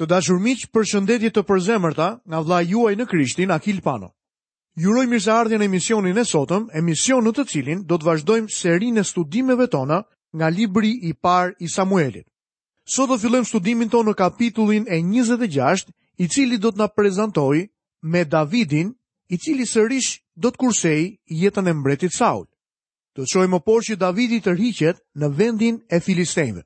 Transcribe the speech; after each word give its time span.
Të 0.00 0.06
dashur 0.10 0.38
miq, 0.44 0.62
për 0.76 0.86
shëndetje 0.90 1.28
të 1.36 1.42
përzemërta 1.48 2.06
nga 2.30 2.38
vlla 2.46 2.56
juaj 2.66 2.94
në 2.98 3.04
Krishtin 3.10 3.50
Akil 3.56 3.76
Pano. 3.84 4.08
Ju 4.82 4.90
uroj 4.90 5.04
mirëseardhjen 5.10 5.60
në 5.62 5.68
emisionin 5.70 6.18
e 6.18 6.24
sotëm, 6.30 6.64
emision 6.80 7.22
në 7.22 7.32
të 7.36 7.44
cilin 7.52 7.84
do 7.92 7.98
të 8.00 8.06
vazhdojmë 8.08 8.50
serinë 8.54 9.00
e 9.00 9.04
studimeve 9.10 9.68
tona 9.74 9.98
nga 10.34 10.48
libri 10.56 10.90
i 11.02 11.12
parë 11.26 11.54
i 11.62 11.70
Samuelit. 11.76 12.26
Sot 12.94 13.08
do 13.12 13.18
fillojmë 13.24 13.46
studimin 13.52 13.90
tonë 13.94 14.10
në 14.10 14.16
kapitullin 14.22 14.88
e 14.90 14.98
26, 15.14 15.94
i 16.24 16.28
cili 16.34 16.58
do 16.64 16.72
të 16.74 16.82
na 16.82 16.90
prezantojë 16.98 17.62
me 18.14 18.24
Davidin, 18.34 18.90
i 19.30 19.38
cili 19.46 19.62
sërish 19.76 20.16
do 20.42 20.50
të 20.50 20.58
kursej 20.64 20.98
jetën 21.44 21.70
e 21.70 21.72
mbretit 21.78 22.12
Saul. 22.18 22.42
Të 23.14 23.46
më 23.54 23.60
po 23.68 23.78
që 23.86 23.96
Davidi 24.02 24.40
të 24.42 24.52
rriqet 24.58 24.96
në 25.22 25.32
vendin 25.38 25.78
e 25.94 26.00
Filistejve. 26.02 26.64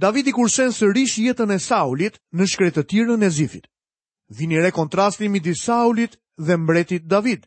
David 0.00 0.26
i 0.26 0.32
kursen 0.32 0.72
sërish 0.72 1.18
jetën 1.20 1.50
e 1.52 1.58
Saulit 1.60 2.14
në 2.32 2.46
shkretëtirën 2.48 3.22
e 3.22 3.28
Zifit. 3.28 3.66
Vini 4.38 4.56
re 4.64 4.70
kontrasti 4.72 5.28
midis 5.28 5.64
Saulit 5.68 6.16
dhe 6.40 6.56
mbretit 6.56 7.04
David. 7.10 7.42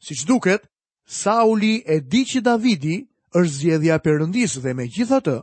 Si 0.00 0.14
që 0.14 0.26
duket, 0.28 0.62
Sauli 1.06 1.82
e 1.84 1.98
di 2.00 2.22
që 2.24 2.40
Davidi 2.46 2.96
është 3.36 3.52
zjedhja 3.58 3.96
përëndisë 4.04 4.62
dhe 4.64 4.72
me 4.74 4.86
gjitha 4.94 5.18
të 5.26 5.34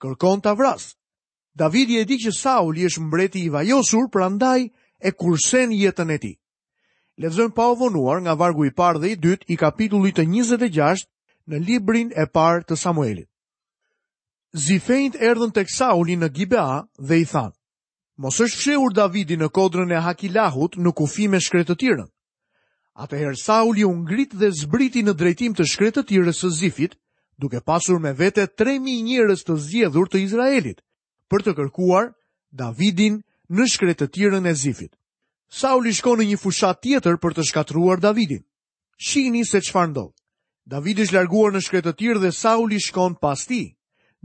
kërkon 0.00 0.40
të 0.40 0.48
avras. 0.56 0.86
Davidi 1.58 1.98
e 2.00 2.04
di 2.08 2.16
që 2.22 2.32
Sauli 2.38 2.86
është 2.88 3.02
mbreti 3.04 3.42
i 3.44 3.52
vajosur, 3.52 4.08
prandaj 4.14 4.60
e 5.04 5.10
kursen 5.20 5.74
jetën 5.76 6.08
e 6.14 6.18
ti. 6.22 6.32
Levzën 7.20 7.50
pa 7.56 7.66
ovonuar 7.74 8.22
nga 8.24 8.34
vargu 8.38 8.64
i 8.68 8.72
parë 8.80 9.00
dhe 9.02 9.08
i 9.12 9.16
dytë 9.26 9.52
i 9.52 9.56
kapitullit 9.60 10.16
të 10.16 10.24
26 10.30 11.04
në 11.50 11.62
librin 11.68 12.08
e 12.16 12.24
parë 12.36 12.64
të 12.64 12.76
Samuelit. 12.84 13.28
Zifejnët 14.56 15.16
erdhën 15.20 15.50
tek 15.52 15.68
Sauli 15.68 16.14
në 16.16 16.30
Gibea 16.32 16.80
dhe 17.08 17.18
i 17.20 17.24
thanë, 17.28 17.52
Mos 18.18 18.38
është 18.40 18.56
fshehur 18.58 18.94
Davidi 18.96 19.36
në 19.36 19.48
kodrën 19.52 19.92
e 19.92 19.98
Hakilahut 20.02 20.74
në 20.80 20.92
kufi 20.96 21.26
me 21.28 21.38
shkretëtirën. 21.44 22.06
Atëherë 23.04 23.38
Sauli 23.42 23.84
u 23.84 23.92
ngrit 23.92 24.32
dhe 24.40 24.48
zbriti 24.60 25.02
në 25.06 25.12
drejtim 25.20 25.52
të 25.54 25.68
shkretëtirës 25.68 26.40
së 26.40 26.50
Zifit, 26.60 26.96
duke 27.38 27.60
pasur 27.60 28.00
me 28.00 28.14
vete 28.22 28.48
3000 28.62 29.04
njerëz 29.12 29.44
të 29.44 29.54
zgjedhur 29.66 30.08
të 30.10 30.24
Izraelit 30.24 30.80
për 31.30 31.44
të 31.44 31.54
kërkuar 31.60 32.08
Davidin 32.62 33.20
në 33.52 33.68
shkretëtirën 33.74 34.48
e 34.48 34.54
Zifit. 34.64 34.96
Sauli 35.60 35.92
shkon 35.94 36.22
në 36.24 36.32
një 36.32 36.40
fushat 36.42 36.80
tjetër 36.82 37.20
për 37.20 37.36
të 37.36 37.42
shkatruar 37.52 38.00
Davidin. 38.00 38.42
Shihni 38.96 39.44
se 39.44 39.60
çfarë 39.68 39.92
ndodh. 39.92 40.14
Davidi 40.66 41.04
është 41.06 41.14
larguar 41.20 41.52
në 41.52 41.62
shkretëtir 41.68 42.18
dhe 42.18 42.32
Sauli 42.32 42.80
shkon 42.88 43.14
pas 43.20 43.38
tij. 43.46 43.76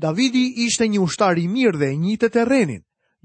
Davidi 0.02 0.46
ishte 0.66 0.88
një 0.90 1.02
ushtar 1.06 1.38
i 1.42 1.48
mirë 1.56 1.78
dhe 1.82 1.90
një 2.04 2.16
të 2.22 2.30
terrenin, 2.36 2.80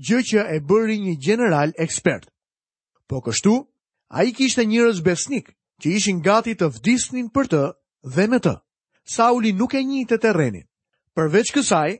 gjë 0.09 0.19
që 0.31 0.43
e 0.55 0.57
bëri 0.69 0.99
një 1.05 1.15
general 1.27 1.73
ekspert. 1.85 2.29
Po 3.09 3.23
kështu, 3.25 3.55
a 4.13 4.25
i 4.29 4.35
kishte 4.37 4.67
njërës 4.69 5.01
besnik 5.07 5.49
që 5.81 5.95
ishin 6.01 6.21
gati 6.27 6.55
të 6.61 6.69
vdisnin 6.77 7.31
për 7.33 7.49
të 7.55 7.63
dhe 8.17 8.27
me 8.29 8.41
të. 8.45 8.55
Sauli 9.15 9.53
nuk 9.57 9.75
e 9.75 9.83
një 9.89 10.03
të 10.11 10.19
terrenin. 10.27 10.67
Përveç 11.17 11.55
kësaj, 11.57 11.95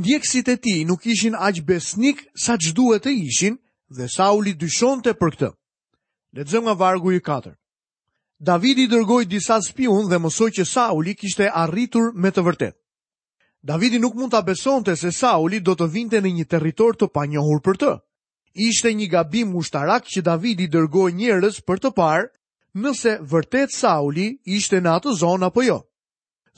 ndjekësit 0.00 0.48
e 0.48 0.56
ti 0.64 0.74
nuk 0.88 1.04
ishin 1.12 1.36
aq 1.36 1.60
besnik 1.68 2.24
sa 2.32 2.56
që 2.56 2.72
duhet 2.78 3.04
të 3.04 3.12
ishin 3.28 3.60
dhe 3.96 4.08
Sauli 4.16 4.56
dyshon 4.62 5.04
të 5.04 5.12
për 5.20 5.32
këtë. 5.36 5.50
Letëzëm 6.36 6.64
nga 6.66 6.74
vargu 6.82 7.12
i 7.12 7.20
4. 7.28 7.52
Davidi 8.48 8.88
dërgoj 8.92 9.22
disa 9.28 9.60
spion 9.68 10.08
dhe 10.10 10.18
mësoj 10.24 10.50
që 10.56 10.64
Sauli 10.72 11.14
kishte 11.20 11.52
arritur 11.64 12.10
me 12.16 12.32
të 12.34 12.46
vërtetë. 12.48 12.76
Davidi 13.66 13.98
nuk 14.00 14.14
mund 14.14 14.30
të 14.30 14.44
besonte 14.46 14.92
se 15.00 15.10
Sauli 15.12 15.58
do 15.60 15.72
të 15.74 15.88
vinte 15.90 16.18
në 16.22 16.30
një 16.36 16.44
territor 16.54 16.94
të 16.94 17.08
panjohur 17.16 17.58
për 17.66 17.78
të. 17.82 17.88
Ishte 18.68 18.92
një 18.94 19.06
gabim 19.10 19.54
ushtarak 19.58 20.04
që 20.06 20.22
Davidi 20.28 20.68
dërgoj 20.70 21.08
njërës 21.18 21.56
për 21.66 21.80
të 21.82 21.90
parë 21.98 22.28
nëse 22.78 23.16
vërtet 23.32 23.74
Sauli 23.74 24.26
ishte 24.58 24.78
në 24.80 24.92
atë 25.00 25.14
zonë 25.18 25.48
apo 25.50 25.64
jo. 25.66 25.80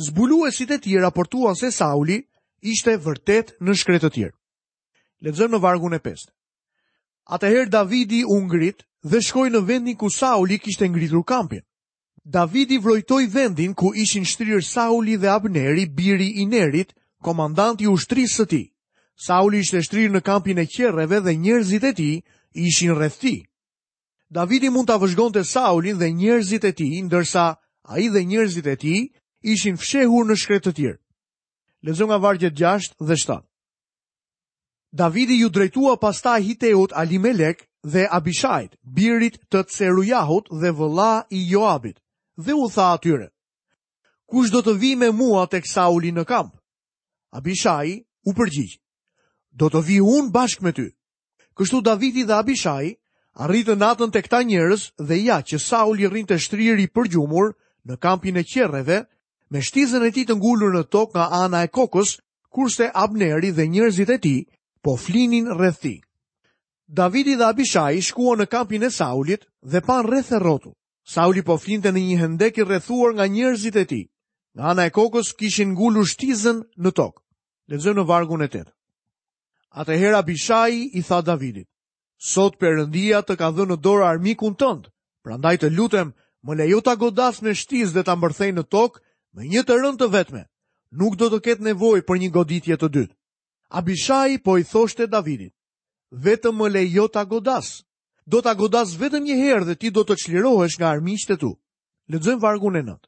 Zbuluesit 0.08 0.74
e 0.76 0.78
ti 0.84 0.98
raportuan 1.00 1.56
se 1.58 1.70
Sauli 1.72 2.18
ishte 2.60 2.98
vërtet 3.08 3.54
në 3.64 3.78
shkretë 3.80 4.04
të 4.04 4.12
tjerë. 4.18 4.36
në 5.54 5.58
vargun 5.64 5.94
e 5.94 5.98
pestë. 6.04 6.30
Atëherë 7.34 7.70
Davidi 7.72 8.20
u 8.24 8.36
ngrit 8.44 8.84
dhe 9.04 9.18
shkoj 9.22 9.48
në 9.50 9.64
vendin 9.68 9.96
ku 9.96 10.10
Sauli 10.12 10.58
kishte 10.60 10.88
ngritur 10.88 11.24
kampin. 11.24 11.60
Davidi 12.28 12.76
vrojtoi 12.78 13.26
vendin 13.32 13.72
ku 13.74 13.94
ishin 13.96 14.24
shtrirë 14.24 14.60
Sauli 14.62 15.16
dhe 15.16 15.28
Abneri, 15.32 15.86
biri 15.86 16.28
i 16.42 16.46
Nerit, 16.46 16.92
komandanti 17.22 17.88
u 17.88 17.96
shtrisë 17.96 18.36
së 18.42 18.46
ti. 18.50 18.60
Sauli 19.18 19.62
ishte 19.64 19.80
shtrirë 19.82 20.14
në 20.16 20.22
kampin 20.22 20.58
e 20.62 20.66
kjerreve 20.70 21.18
dhe 21.20 21.34
njerëzit 21.34 21.84
e 21.88 21.92
ti 21.94 22.10
ishin 22.52 22.94
tij. 23.20 23.42
Davidi 24.30 24.70
mund 24.70 24.86
të 24.88 24.92
avëshgon 24.98 25.32
të 25.34 25.42
Saulin 25.48 25.98
dhe 25.98 26.10
njerëzit 26.12 26.64
e 26.68 26.72
ti, 26.76 26.88
ndërsa 27.02 27.54
a 27.88 27.94
i 27.98 28.08
dhe 28.12 28.20
njerëzit 28.28 28.66
e 28.68 28.76
ti 28.76 28.96
ishin 29.42 29.76
fshehur 29.80 30.26
në 30.28 30.36
shkretë 30.36 30.68
të 30.70 30.74
tjirë. 30.76 30.98
Lezo 31.82 32.04
nga 32.06 32.16
vargjet 32.20 32.54
6 32.60 32.92
dhe 33.08 33.16
7. 33.16 33.40
Davidi 34.92 35.40
ju 35.40 35.48
drejtua 35.48 35.96
pasta 36.00 36.36
hiteut 36.44 36.92
Alimelek 36.92 37.64
dhe 37.82 38.04
Abishajt, 38.12 38.76
birit 38.84 39.38
të 39.48 39.64
Cerujahut 39.72 40.48
dhe 40.60 40.70
vëlla 40.78 41.24
i 41.30 41.40
Joabit, 41.50 41.98
dhe 42.36 42.52
u 42.54 42.68
tha 42.74 42.92
atyre. 42.96 43.28
Kush 44.28 44.50
do 44.52 44.60
të 44.62 44.76
vi 44.78 44.92
me 44.96 45.10
mua 45.10 45.46
tek 45.46 45.66
Sauli 45.66 46.12
në 46.12 46.24
kamp? 46.28 46.57
Abishai 47.32 48.04
u 48.26 48.32
përgjigj. 48.32 48.78
Do 49.60 49.68
të 49.70 49.82
vi 49.86 49.98
un 50.00 50.30
bashkë 50.32 50.64
me 50.64 50.72
ty. 50.72 50.86
Kështu 51.58 51.80
Davidi 51.84 52.22
dhe 52.28 52.34
Abishai 52.38 52.94
arritën 53.44 53.78
natën 53.82 54.12
tek 54.14 54.28
ta 54.30 54.40
njerëzës 54.44 54.88
dhe 55.08 55.18
ja 55.22 55.38
që 55.48 55.58
Saul 55.60 56.00
i 56.00 56.24
të 56.30 56.38
shtriri 56.44 56.86
i 56.86 56.92
përgjumur 56.94 57.52
në 57.88 57.96
kampin 57.98 58.36
e 58.36 58.44
qereve, 58.44 58.98
me 59.50 59.60
shtizën 59.60 60.04
e 60.04 60.10
tij 60.14 60.24
të 60.28 60.34
ngulur 60.38 60.72
në 60.74 60.82
tokë 60.94 61.14
nga 61.16 61.26
ana 61.44 61.60
e 61.62 61.68
kokës, 61.78 62.16
kurse 62.54 62.86
Abneri 63.04 63.50
dhe 63.56 63.66
njerëzit 63.66 64.10
e 64.10 64.18
tij 64.24 64.40
po 64.82 64.96
flinin 65.04 65.46
rreth 65.56 65.80
tij. 65.82 65.98
Davidi 66.98 67.34
dhe 67.38 67.44
Abishai 67.52 68.00
shkuan 68.08 68.38
në 68.40 68.46
kampin 68.54 68.82
e 68.82 68.90
Saulit 68.98 69.42
dhe 69.70 69.80
pan 69.86 70.02
rreth 70.08 70.32
e 70.32 70.38
rotu. 70.38 70.70
Sauli 71.14 71.42
po 71.48 71.56
flinte 71.64 71.88
në 71.92 72.00
një 72.08 72.16
hendek 72.22 72.54
i 72.58 72.62
rrethuar 72.64 73.12
nga 73.14 73.24
njerëzit 73.26 73.76
e 73.76 73.84
tij. 73.90 74.04
Në 74.58 74.66
anë 74.74 74.84
e 74.88 74.90
kokës 74.90 75.28
kishin 75.38 75.70
ngulur 75.78 76.06
shtizën 76.10 76.56
në 76.82 76.90
tokë. 76.98 77.20
Lezëm 77.70 77.98
në 78.00 78.04
vargun 78.08 78.42
e 78.42 78.48
8. 78.58 78.66
Ate 79.82 79.94
hera 80.00 80.18
Bishai 80.26 80.78
i 80.98 81.02
tha 81.06 81.20
Davidit, 81.28 81.68
sot 82.30 82.56
përëndia 82.58 83.20
të 83.28 83.36
ka 83.38 83.52
dhënë 83.54 83.76
në 83.76 83.76
dorë 83.84 84.06
armikun 84.08 84.56
tëndë, 84.62 84.90
prandaj 85.26 85.52
të 85.62 85.70
lutem, 85.76 86.10
më 86.46 86.56
lejo 86.62 86.80
ta 86.88 86.96
agodas 86.98 87.38
me 87.44 87.54
shtizë 87.60 87.94
dhe 87.94 88.02
ta 88.08 88.16
mbërthej 88.18 88.50
në 88.56 88.64
tokë, 88.74 89.00
me 89.38 89.46
një 89.52 89.62
të 89.68 89.76
rënd 89.84 90.00
të 90.02 90.08
vetme, 90.16 90.42
nuk 91.02 91.14
do 91.22 91.28
të 91.30 91.38
ketë 91.46 91.66
nevoj 91.68 92.02
për 92.08 92.16
një 92.24 92.30
goditje 92.38 92.78
të 92.82 92.88
dytë. 92.96 93.16
Abishai 93.82 94.40
po 94.46 94.56
i 94.58 94.66
thoshte 94.72 95.06
Davidit, 95.14 95.54
vetëm 96.26 96.58
më 96.62 96.72
lejo 96.78 97.06
ta 97.14 97.22
godas, 97.30 97.70
do 98.26 98.42
ta 98.42 98.56
godas 98.64 98.96
vetëm 99.04 99.22
një 99.30 99.38
herë 99.44 99.70
dhe 99.70 99.78
ti 99.78 99.94
do 99.98 100.02
të 100.08 100.18
qlirohesh 100.24 100.78
nga 100.82 100.90
armiqët 100.96 101.38
tu. 101.44 101.54
vargun 102.46 102.74
e 102.74 102.82
nëtë 102.90 103.06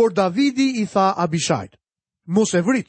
por 0.00 0.14
Davidi 0.14 0.80
i 0.80 0.86
tha 0.88 1.10
Abishajt, 1.12 1.74
mos 2.24 2.54
e 2.56 2.62
vrit, 2.64 2.88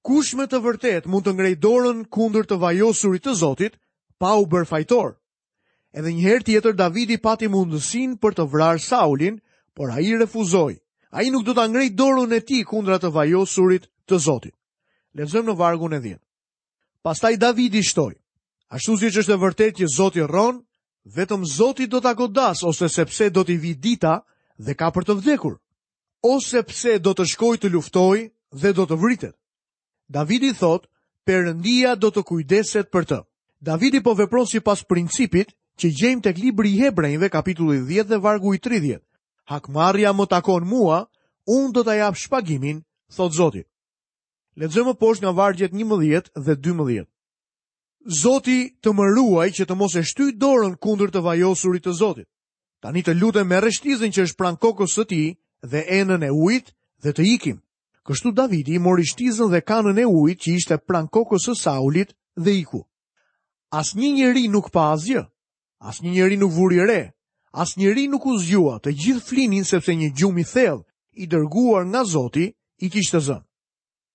kush 0.00 0.32
me 0.38 0.46
të 0.48 0.56
vërtet 0.64 1.04
mund 1.12 1.26
të 1.28 1.34
ngrej 1.36 1.54
dorën 1.60 1.98
kundër 2.08 2.46
të 2.48 2.56
vajosurit 2.62 3.26
të 3.26 3.34
Zotit, 3.42 3.74
pa 4.16 4.30
u 4.40 4.46
bërë 4.48 4.64
fajtor. 4.70 5.10
Edhe 5.92 6.14
njëherë 6.16 6.46
tjetër 6.46 6.78
Davidi 6.80 7.18
pati 7.20 7.50
mundësin 7.52 8.14
për 8.22 8.38
të 8.38 8.46
vrarë 8.54 8.80
Saulin, 8.86 9.36
por 9.76 9.92
a 9.92 10.00
i 10.00 10.14
refuzoi, 10.16 10.78
a 11.12 11.18
i 11.26 11.34
nuk 11.34 11.44
do 11.44 11.52
të 11.58 11.66
ngrej 11.74 11.90
dorën 12.00 12.32
e 12.38 12.40
ti 12.48 12.62
kundër 12.70 13.04
të 13.04 13.12
vajosurit 13.18 13.84
të 14.08 14.16
Zotit. 14.24 14.56
Lezëm 15.16 15.44
në 15.50 15.56
vargun 15.60 15.92
e 15.92 16.00
dhjetë. 16.06 16.24
Pastaj 17.04 17.36
Davidi 17.36 17.84
shtoj, 17.84 18.14
ashtu 18.72 18.96
si 18.96 19.12
që 19.12 19.26
është 19.26 19.36
e 19.36 19.42
vërtet 19.44 19.74
që 19.82 19.92
Zotit 19.98 20.24
ronë, 20.32 20.64
vetëm 21.18 21.44
Zotit 21.58 21.92
do 21.92 22.00
të 22.00 22.14
agodas 22.16 22.64
ose 22.64 22.88
sepse 22.96 23.28
do 23.28 23.44
t'i 23.44 23.60
vidita 23.60 24.22
dhe 24.64 24.72
ka 24.80 24.88
për 24.96 25.04
të 25.12 25.20
vdekur 25.20 25.60
ose 26.34 26.62
pse 26.66 26.96
do 27.06 27.12
të 27.16 27.26
shkoj 27.32 27.56
të 27.62 27.70
luftoj 27.72 28.16
dhe 28.62 28.70
do 28.78 28.84
të 28.90 28.96
vritet. 29.02 29.34
Davidi 30.16 30.52
thot, 30.54 30.86
përëndia 31.26 31.96
do 31.98 32.10
të 32.14 32.22
kujdeset 32.28 32.90
për 32.94 33.06
të. 33.10 33.18
Davidi 33.68 34.02
po 34.04 34.14
vepron 34.18 34.46
si 34.46 34.60
pas 34.60 34.82
principit 34.84 35.52
që 35.80 35.90
gjejmë 36.00 36.22
tek 36.26 36.38
libri 36.38 36.74
i 36.74 36.78
Hebrejve 36.84 37.30
kapitulli 37.32 37.80
10 37.88 38.10
dhe 38.12 38.20
vargu 38.26 38.54
i 38.54 38.58
30. 38.62 39.00
Hakmarrja 39.50 40.12
më 40.14 40.26
takon 40.30 40.66
mua, 40.68 41.04
unë 41.46 41.72
do 41.74 41.82
ta 41.86 41.94
jap 41.98 42.16
shpagimin, 42.18 42.82
thot 43.14 43.32
Zoti. 43.36 43.62
Lexojmë 44.56 44.94
poshtë 44.96 45.26
nga 45.26 45.34
vargjet 45.36 45.72
11 45.74 46.30
dhe 46.46 46.54
12. 46.56 47.06
Zoti 48.22 48.60
të 48.80 48.90
më 48.94 49.06
ruaj 49.16 49.48
që 49.58 49.66
të 49.66 49.74
mos 49.76 49.94
e 49.98 50.02
shtyj 50.06 50.32
dorën 50.40 50.76
kundër 50.78 51.10
të 51.12 51.20
vajosurit 51.26 51.84
të 51.84 51.92
Zotit. 51.98 52.28
Tani 52.80 53.02
të 53.02 53.16
lutem 53.18 53.48
me 53.48 53.58
rreshtizën 53.60 54.12
që 54.14 54.24
është 54.26 54.38
pranë 54.38 54.60
kokës 54.62 54.94
së 55.00 55.04
dhe 55.70 55.82
enën 55.98 56.22
e 56.22 56.30
ujit 56.30 56.66
dhe 57.02 57.12
të 57.12 57.24
ikim. 57.34 57.56
Kështu 58.06 58.32
Davidi 58.36 58.76
i 58.76 58.82
mori 58.82 59.02
shtizën 59.04 59.50
dhe 59.50 59.62
kanën 59.66 59.98
e 59.98 60.06
ujit 60.06 60.38
që 60.44 60.50
ishte 60.58 60.76
pran 60.86 61.08
kokës 61.08 61.46
së 61.48 61.54
Saulit 61.62 62.12
dhe 62.36 62.52
iku. 62.62 62.84
Asnjë 63.72 64.12
njeri 64.14 64.48
nuk 64.48 64.70
pa 64.70 64.92
as 64.92 65.04
Asnjë 65.80 66.10
njeri 66.10 66.36
nuk 66.36 66.52
vuri 66.52 66.78
re. 66.86 67.12
Asnjëri 67.52 68.08
nuk 68.08 68.26
u 68.26 68.36
zgjua. 68.38 68.78
Të 68.80 68.90
gjithë 68.92 69.20
flinin 69.26 69.64
sepse 69.64 69.92
një 69.94 70.12
gjumë 70.16 70.40
i 70.40 70.44
thellë 70.44 70.84
i 71.14 71.24
dërguar 71.26 71.84
nga 71.88 72.02
Zoti 72.04 72.52
i 72.84 72.90
kishte 72.92 73.18
zënë. 73.18 73.44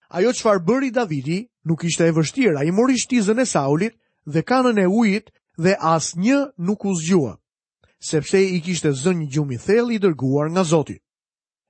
Ajo 0.09 0.31
çfarë 0.33 0.61
bëri 0.65 0.91
Davidi 0.93 1.49
nuk 1.65 1.83
ishte 1.83 2.05
e 2.05 2.11
vështirë. 2.13 2.57
Ai 2.61 2.71
mori 2.71 2.97
shtizën 3.01 3.41
e 3.41 3.45
Saulit 3.45 3.97
dhe 4.33 4.41
kanën 4.49 4.77
e 4.77 4.85
ujit 4.85 5.31
dhe 5.57 5.73
asnjë 5.95 6.53
nuk 6.57 6.85
u 6.85 6.93
zgjua, 7.01 7.33
sepse 7.99 8.37
i 8.41 8.61
kishte 8.61 8.91
zënë 8.93 9.19
një 9.25 9.29
gjumë 9.33 9.53
i 9.53 9.59
thellë 9.65 9.91
i 9.95 10.01
dërguar 10.01 10.47
nga 10.53 10.63
Zoti. 10.63 10.97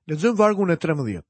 Lexojmë 0.09 0.37
vargun 0.37 0.71
e 0.73 0.77
13. 0.81 1.21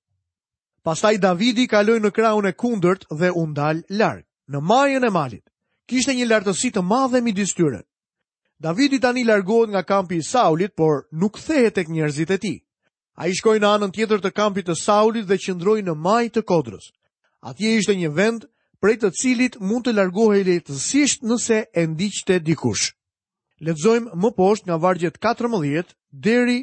Pastaj 0.87 1.17
Davidi 1.23 1.65
kaloi 1.71 1.99
në 1.99 2.11
krahun 2.15 2.47
e 2.47 2.53
kundërt 2.63 3.03
dhe 3.19 3.31
u 3.35 3.43
ndal 3.51 3.81
larg, 3.99 4.23
në 4.47 4.61
majën 4.71 5.05
e 5.05 5.09
malit. 5.11 5.43
Kishte 5.91 6.15
një 6.15 6.27
lartësi 6.29 6.71
të 6.71 6.81
madhe 6.87 7.19
midis 7.21 7.51
tyre. 7.53 7.81
Davidi 8.61 8.99
tani 9.03 9.25
largohet 9.27 9.73
nga 9.73 9.83
kampi 9.83 10.21
i 10.21 10.23
Saulit, 10.23 10.71
por 10.77 11.01
nuk 11.11 11.35
kthehet 11.39 11.75
tek 11.75 11.89
njerëzit 11.89 12.31
e 12.31 12.37
tij. 12.37 12.59
Ai 13.19 13.33
shkoi 13.35 13.57
në 13.59 13.71
anën 13.75 13.91
tjetër 13.91 14.21
të 14.23 14.31
kampit 14.39 14.69
të 14.69 14.75
Saulit 14.81 15.27
dhe 15.27 15.37
qëndroi 15.43 15.83
në 15.83 15.95
majë 16.05 16.31
të 16.37 16.41
Kodrës. 16.51 16.87
Atje 17.49 17.73
ishte 17.79 17.95
një 17.97 18.11
vend 18.17 18.47
prej 18.81 18.95
të 19.01 19.11
cilit 19.19 19.59
mund 19.59 19.83
të 19.85 19.95
largohej 19.99 20.45
lehtësisht 20.47 21.25
nëse 21.27 21.59
e 21.75 21.83
ndiqte 21.91 22.39
dikush. 22.47 22.85
Lexojmë 23.65 24.15
më 24.15 24.29
poshtë 24.39 24.67
nga 24.69 24.79
vargjet 24.83 25.19
14 25.27 25.97
deri 26.27 26.59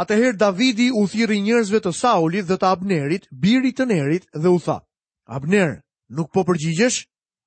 Atëherë 0.00 0.38
Davidi 0.40 0.86
u 0.96 1.02
thirri 1.12 1.36
njerëzve 1.44 1.80
të 1.84 1.90
Saulit 1.96 2.46
dhe 2.48 2.56
të 2.56 2.64
Abnerit, 2.68 3.26
birit 3.44 3.76
të 3.76 3.86
Nerit, 3.90 4.24
dhe 4.32 4.48
u 4.48 4.58
tha: 4.64 4.78
"Abner, 5.38 5.74
nuk 6.08 6.30
po 6.32 6.44
përgjigjesh?" 6.48 7.02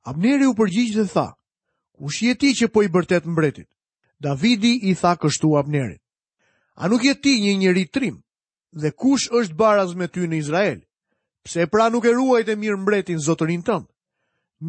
Abneri 0.06 0.45
u 0.45 0.53
përgjigj 0.59 0.94
dhe 1.00 1.07
tha: 1.13 1.24
"Kush 1.97 2.21
je 2.27 2.36
ti 2.38 2.51
që 2.59 2.68
po 2.69 2.83
i 2.86 2.89
bërtet 2.94 3.25
mbretit?" 3.25 3.65
Davidi 4.21 4.75
i 4.83 4.94
tha 4.94 5.15
kështu 5.18 5.56
Abnerit: 5.57 6.01
"A 6.77 6.86
nuk 6.88 7.03
je 7.07 7.15
ti 7.21 7.33
një 7.42 7.57
njeri 7.63 7.88
trim? 7.89 8.21
Dhe 8.77 8.91
kush 8.94 9.25
është 9.39 9.57
baraz 9.57 9.95
me 9.98 10.07
ty 10.07 10.27
në 10.30 10.38
Izrael? 10.44 10.80
Pse 11.44 11.65
pra 11.74 11.89
nuk 11.89 12.06
e 12.06 12.13
ruajtë 12.13 12.56
mirë 12.62 12.77
mbretin 12.83 13.18
zotërin 13.25 13.65
tënd?" 13.65 13.89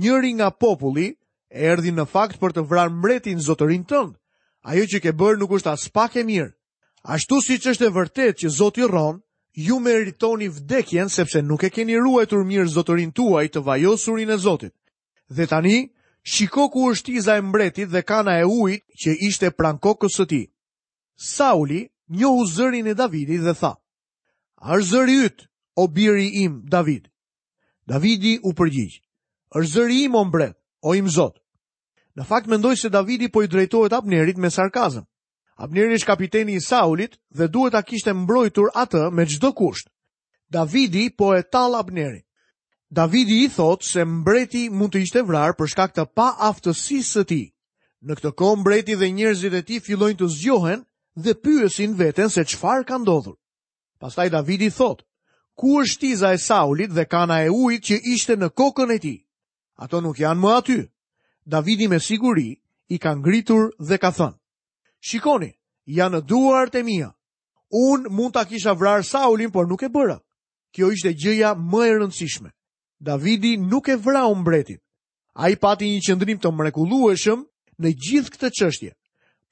Njëri 0.00 0.32
nga 0.38 0.48
populli 0.60 1.10
erdhi 1.52 1.92
në 1.92 2.06
fakt 2.14 2.40
për 2.40 2.50
të 2.56 2.64
vrarë 2.70 2.96
mbretin 2.96 3.38
zotërin 3.44 3.84
tënd. 3.84 4.16
Ajo 4.64 4.84
që 4.92 4.98
ke 5.04 5.12
bërë 5.12 5.38
nuk 5.40 5.50
është 5.60 5.70
as 5.76 5.84
pak 5.96 6.16
e 6.20 6.24
mirë, 6.24 6.50
Ashtu 7.06 7.38
si 7.40 7.54
që 7.62 7.70
është 7.72 7.86
e 7.86 7.92
vërtet 7.94 8.38
që 8.42 8.48
Zotë 8.50 8.82
i 8.82 8.86
ronë, 8.90 9.20
ju 9.66 9.76
meritoni 9.78 10.48
vdekjen 10.50 11.08
sepse 11.16 11.38
nuk 11.46 11.62
e 11.62 11.70
keni 11.70 11.94
ruajtur 12.02 12.42
mirë 12.48 12.66
zotërin 12.74 13.12
tuaj 13.14 13.44
të 13.54 13.62
vajosurin 13.66 14.32
e 14.34 14.38
Zotit. 14.42 14.74
Dhe 15.30 15.46
tani, 15.46 15.76
shiko 16.22 16.66
ku 16.74 16.88
është 16.90 17.14
iza 17.18 17.36
e 17.38 17.44
mbretit 17.46 17.88
dhe 17.94 18.02
kana 18.10 18.34
e 18.40 18.44
ujt 18.62 18.82
që 19.00 19.10
ishte 19.28 19.52
pran 19.58 19.78
kokës 19.84 20.18
së 20.18 20.24
tij. 20.30 20.44
Sauli 21.36 21.80
njohu 22.18 22.42
zërin 22.56 22.90
e 22.90 22.94
Davidit 22.98 23.42
dhe 23.46 23.54
tha: 23.60 23.72
"Ar 24.70 24.80
zëri 24.90 25.20
o 25.76 25.84
biri 25.96 26.26
im 26.42 26.54
David." 26.74 27.04
Davidi 27.90 28.34
u 28.42 28.50
përgjigj: 28.58 28.94
arzëri 29.54 29.72
zëri 29.72 29.98
im 30.08 30.14
o 30.20 30.24
mbret, 30.26 30.54
o 30.82 30.90
im 30.98 31.08
Zot." 31.16 31.38
Në 32.16 32.22
fakt 32.28 32.46
mendoj 32.50 32.76
se 32.82 32.88
Davidi 32.88 33.28
po 33.30 33.42
i 33.42 33.48
drejtohet 33.52 33.92
Abnerit 33.92 34.36
me 34.36 34.48
sarkazëm. 34.50 35.04
Abneri 35.56 35.94
ishte 35.94 36.06
kapiteni 36.06 36.54
i 36.56 36.60
Saulit 36.60 37.16
dhe 37.36 37.46
duhet 37.52 37.72
ta 37.72 37.82
kishte 37.88 38.12
mbrojtur 38.22 38.68
atë 38.82 39.00
me 39.16 39.24
çdo 39.30 39.50
kusht. 39.58 39.86
Davidi 40.52 41.04
po 41.18 41.26
e 41.34 41.42
tal 41.52 41.72
Abneri. 41.82 42.22
Davidi 42.98 43.36
i 43.44 43.48
thot 43.56 43.80
se 43.92 44.04
mbreti 44.04 44.62
mund 44.78 44.92
të 44.92 45.00
ishte 45.06 45.22
vrar 45.28 45.56
për 45.58 45.66
shkak 45.72 45.94
të 45.94 46.04
pa 46.16 46.28
aftësisë 46.50 47.10
së 47.14 47.22
tij. 47.30 47.46
Në 48.06 48.12
këtë 48.20 48.32
kohë 48.40 48.60
mbreti 48.60 48.94
dhe 49.00 49.08
njerëzit 49.16 49.54
e 49.54 49.62
tij 49.66 49.80
fillojnë 49.86 50.18
të 50.20 50.28
zgjohen 50.34 50.84
dhe 51.24 51.32
pyesin 51.42 51.96
veten 51.98 52.28
se 52.30 52.42
çfarë 52.50 52.84
ka 52.88 52.96
ndodhur. 53.00 53.36
Pastaj 54.00 54.28
Davidi 54.36 54.70
thot: 54.78 55.00
"Ku 55.58 55.68
është 55.82 55.98
tiza 56.02 56.28
e 56.32 56.38
Saulit 56.48 56.90
dhe 56.96 57.04
kana 57.14 57.36
e 57.42 57.48
ujit 57.62 57.82
që 57.88 57.96
ishte 58.14 58.34
në 58.38 58.48
kokën 58.58 58.92
e 58.96 58.98
tij? 59.04 59.18
Ato 59.82 59.96
nuk 60.04 60.16
janë 60.20 60.40
më 60.42 60.50
aty." 60.60 60.80
Davidi 61.54 61.86
me 61.88 61.98
siguri 62.08 62.48
i 62.88 62.96
ka 63.02 63.10
ngritur 63.16 63.64
dhe 63.88 63.96
ka 64.02 64.10
thënë: 64.18 64.36
Shikoni, 65.06 65.50
janë 65.96 66.20
duart 66.26 66.74
e 66.74 66.82
mia. 66.82 67.12
Un 67.70 68.06
mund 68.10 68.34
ta 68.34 68.44
kisha 68.44 68.74
vrar 68.74 69.04
Saulin, 69.06 69.50
por 69.54 69.66
nuk 69.70 69.82
e 69.82 69.88
bëra. 69.94 70.16
Kjo 70.74 70.88
ishte 70.94 71.12
gjëja 71.20 71.52
më 71.70 71.82
e 71.88 71.92
rëndësishme. 71.98 72.50
Davidi 73.08 73.52
nuk 73.70 73.86
e 73.88 73.96
vrau 74.04 74.32
mbretin. 74.40 74.78
Ai 75.44 75.54
pati 75.62 75.84
një 75.92 76.02
qëndrim 76.06 76.38
të 76.42 76.48
mrekullueshëm 76.58 77.40
në 77.80 77.88
gjithë 78.04 78.32
këtë 78.34 78.50
çështje. 78.58 78.92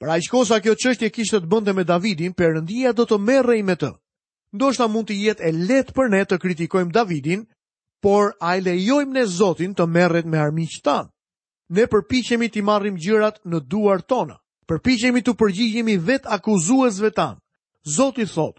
Për 0.01 0.07
aq 0.15 0.27
kosa 0.33 0.57
kjo 0.63 0.73
çështje 0.83 1.09
kishte 1.15 1.37
të 1.39 1.47
bënte 1.51 1.71
me 1.77 1.85
Davidin, 1.87 2.33
Perëndia 2.35 2.91
do 2.97 3.05
të 3.07 3.17
merrej 3.29 3.61
me 3.63 3.75
të. 3.79 3.93
Ndoshta 4.55 4.87
mund 4.91 5.07
të 5.09 5.15
jetë 5.23 5.43
e 5.43 5.51
lehtë 5.69 5.95
për 5.95 6.09
ne 6.13 6.23
të 6.27 6.39
kritikojmë 6.43 6.91
Davidin, 6.97 7.45
por 8.03 8.33
a 8.43 8.57
i 8.59 8.63
lejojmë 8.65 9.13
ne 9.15 9.23
Zotin 9.37 9.75
të 9.75 9.87
merret 9.95 10.25
me 10.27 10.41
armiqtan? 10.41 11.13
Ne 11.75 11.87
përpiqemi 11.91 12.49
të 12.51 12.63
marrim 12.67 12.97
gjërat 13.03 13.41
në 13.45 13.61
duart 13.71 14.07
tona 14.11 14.39
përpichemi 14.69 15.21
të 15.25 15.33
përgjigjemi 15.39 15.95
vet 16.05 16.25
akuzuesve 16.35 17.11
tanë. 17.17 17.37
Zoti 17.95 18.25
thot, 18.25 18.55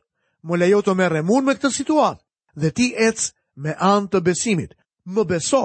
më 0.47 0.58
lejo 0.62 0.81
të 0.87 0.93
merre 1.00 1.23
mun 1.26 1.44
me 1.47 1.55
këtë 1.58 1.70
situatë, 1.76 2.23
dhe 2.61 2.69
ti 2.76 2.87
ec 3.08 3.26
me 3.56 3.73
anë 3.93 4.08
të 4.12 4.20
besimit. 4.29 4.70
Më 5.14 5.25
beso, 5.31 5.64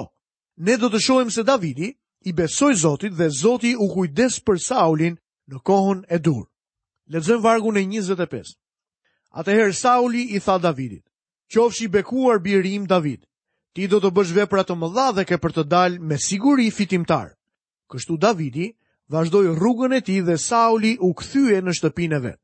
ne 0.64 0.74
do 0.80 0.88
të 0.90 1.00
shohim 1.04 1.30
se 1.30 1.42
Davidi 1.46 1.88
i 2.28 2.32
besoj 2.38 2.72
Zotit 2.82 3.14
dhe 3.18 3.26
Zoti 3.40 3.74
u 3.74 3.86
kujdes 3.92 4.38
për 4.46 4.58
Saulin 4.68 5.14
në 5.50 5.58
kohën 5.66 6.00
e 6.14 6.18
dur. 6.18 6.42
Lezëm 7.12 7.40
vargu 7.42 7.72
në 7.72 7.82
25. 7.90 8.54
Atëherë 9.40 9.74
Sauli 9.78 10.22
i 10.36 10.42
tha 10.44 10.58
Davidit, 10.62 11.02
qofsh 11.54 11.86
i 11.86 11.88
bekuar 11.88 12.38
birim 12.44 12.84
David, 12.86 13.22
ti 13.74 13.86
do 13.88 13.98
të 14.00 14.10
bësh 14.14 14.32
vepra 14.36 14.62
të 14.64 14.74
mëdha 14.78 15.06
dhe 15.18 15.24
ke 15.28 15.38
për 15.40 15.52
të 15.56 15.64
dalë 15.72 15.98
me 16.08 16.18
siguri 16.20 16.70
fitimtar. 16.70 17.32
Kështu 17.90 18.18
Davidi, 18.20 18.68
vazhdoj 19.12 19.46
rrugën 19.58 19.92
e 19.92 20.00
tij 20.06 20.20
dhe 20.26 20.36
Sauli 20.48 20.92
u 21.06 21.10
kthye 21.20 21.58
në 21.62 21.72
shtëpinë 21.76 22.16
e 22.16 22.20
vet. 22.24 22.38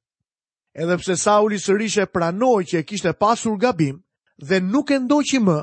Edhe 0.83 0.97
pse 1.01 1.15
Sauli 1.25 1.59
sërish 1.65 1.97
e 2.03 2.07
pranoi 2.15 2.65
që 2.69 2.79
e 2.79 2.85
kishte 2.89 3.13
pasur 3.21 3.57
gabim 3.63 3.97
dhe 4.49 4.61
nuk 4.63 4.91
e 4.95 4.99
ndoqi 5.01 5.41
më, 5.49 5.59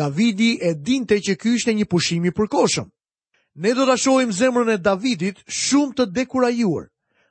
Davidi 0.00 0.52
e 0.68 0.74
dinte 0.74 1.16
që 1.22 1.34
ky 1.40 1.54
ishte 1.56 1.74
një 1.74 1.86
pushim 1.90 2.24
i 2.26 2.30
përkohshëm. 2.34 2.88
Ne 3.62 3.70
do 3.76 3.84
ta 3.86 3.94
shohim 4.02 4.32
zemrën 4.34 4.74
e 4.74 4.78
Davidit 4.82 5.38
shumë 5.46 5.94
të 5.94 6.04
dekurajuar. 6.16 6.86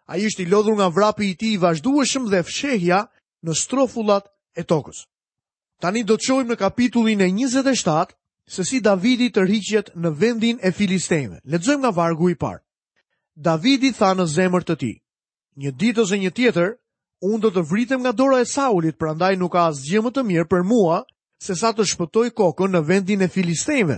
Ai 0.09 0.21
ishte 0.27 0.43
i 0.43 0.47
lodhur 0.51 0.75
nga 0.79 0.87
vrapi 0.95 1.29
i 1.31 1.35
tij 1.39 1.55
i 1.55 1.61
vazhdueshëm 1.63 2.25
dhe 2.31 2.43
fshehja 2.47 3.01
në 3.43 3.51
strofullat 3.61 4.25
e 4.59 4.63
tokës. 4.63 4.99
Tani 5.81 6.03
do 6.07 6.15
të 6.15 6.23
shohim 6.27 6.49
në 6.51 6.57
kapitullin 6.63 7.21
e 7.21 7.27
27 7.31 8.15
se 8.47 8.63
si 8.67 8.79
Davidi 8.79 9.27
të 9.29 9.43
rriqjet 9.43 9.87
në 9.95 10.09
vendin 10.21 10.57
e 10.63 10.71
Filistejve. 10.71 11.37
Ledzojmë 11.43 11.83
nga 11.83 11.91
vargu 12.01 12.29
i 12.33 12.39
parë. 12.39 12.61
Davidi 13.35 13.89
tha 13.97 14.11
në 14.13 14.27
zemër 14.29 14.61
të 14.67 14.73
ti, 14.77 14.91
një 15.57 15.71
ditë 15.81 16.01
ose 16.03 16.17
një 16.21 16.29
tjetër, 16.37 16.73
unë 17.25 17.39
do 17.41 17.49
të 17.55 17.63
vritem 17.69 18.03
nga 18.05 18.11
dora 18.11 18.39
e 18.43 18.45
Saulit, 18.45 18.97
prandaj 18.99 19.33
nuk 19.41 19.53
ka 19.55 19.65
asgjë 19.73 20.03
më 20.05 20.11
të 20.13 20.23
mirë 20.29 20.47
për 20.51 20.61
mua, 20.69 20.99
se 21.41 21.55
sa 21.57 21.71
të 21.73 21.85
shpëtoj 21.91 22.27
kokën 22.37 22.69
në 22.71 22.81
vendin 22.87 23.23
e 23.25 23.29
Filistejve. 23.33 23.97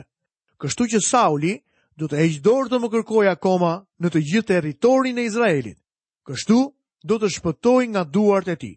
Kështu 0.55 0.87
që 0.95 1.01
Sauli 1.03 1.53
do 1.99 2.07
të 2.07 2.19
heqë 2.21 2.41
dorë 2.47 2.71
të 2.71 2.79
më 2.79 2.89
kërkoj 2.95 3.25
akoma 3.33 3.73
në 4.01 4.07
të 4.15 4.21
gjithë 4.31 4.49
territorin 4.53 5.19
e 5.19 5.25
Izraelit. 5.27 5.77
Kështu 6.25 6.59
do 7.05 7.19
të 7.19 7.29
shpëtoj 7.35 7.83
nga 7.91 8.03
duart 8.07 8.47
e 8.47 8.55
ti. 8.55 8.71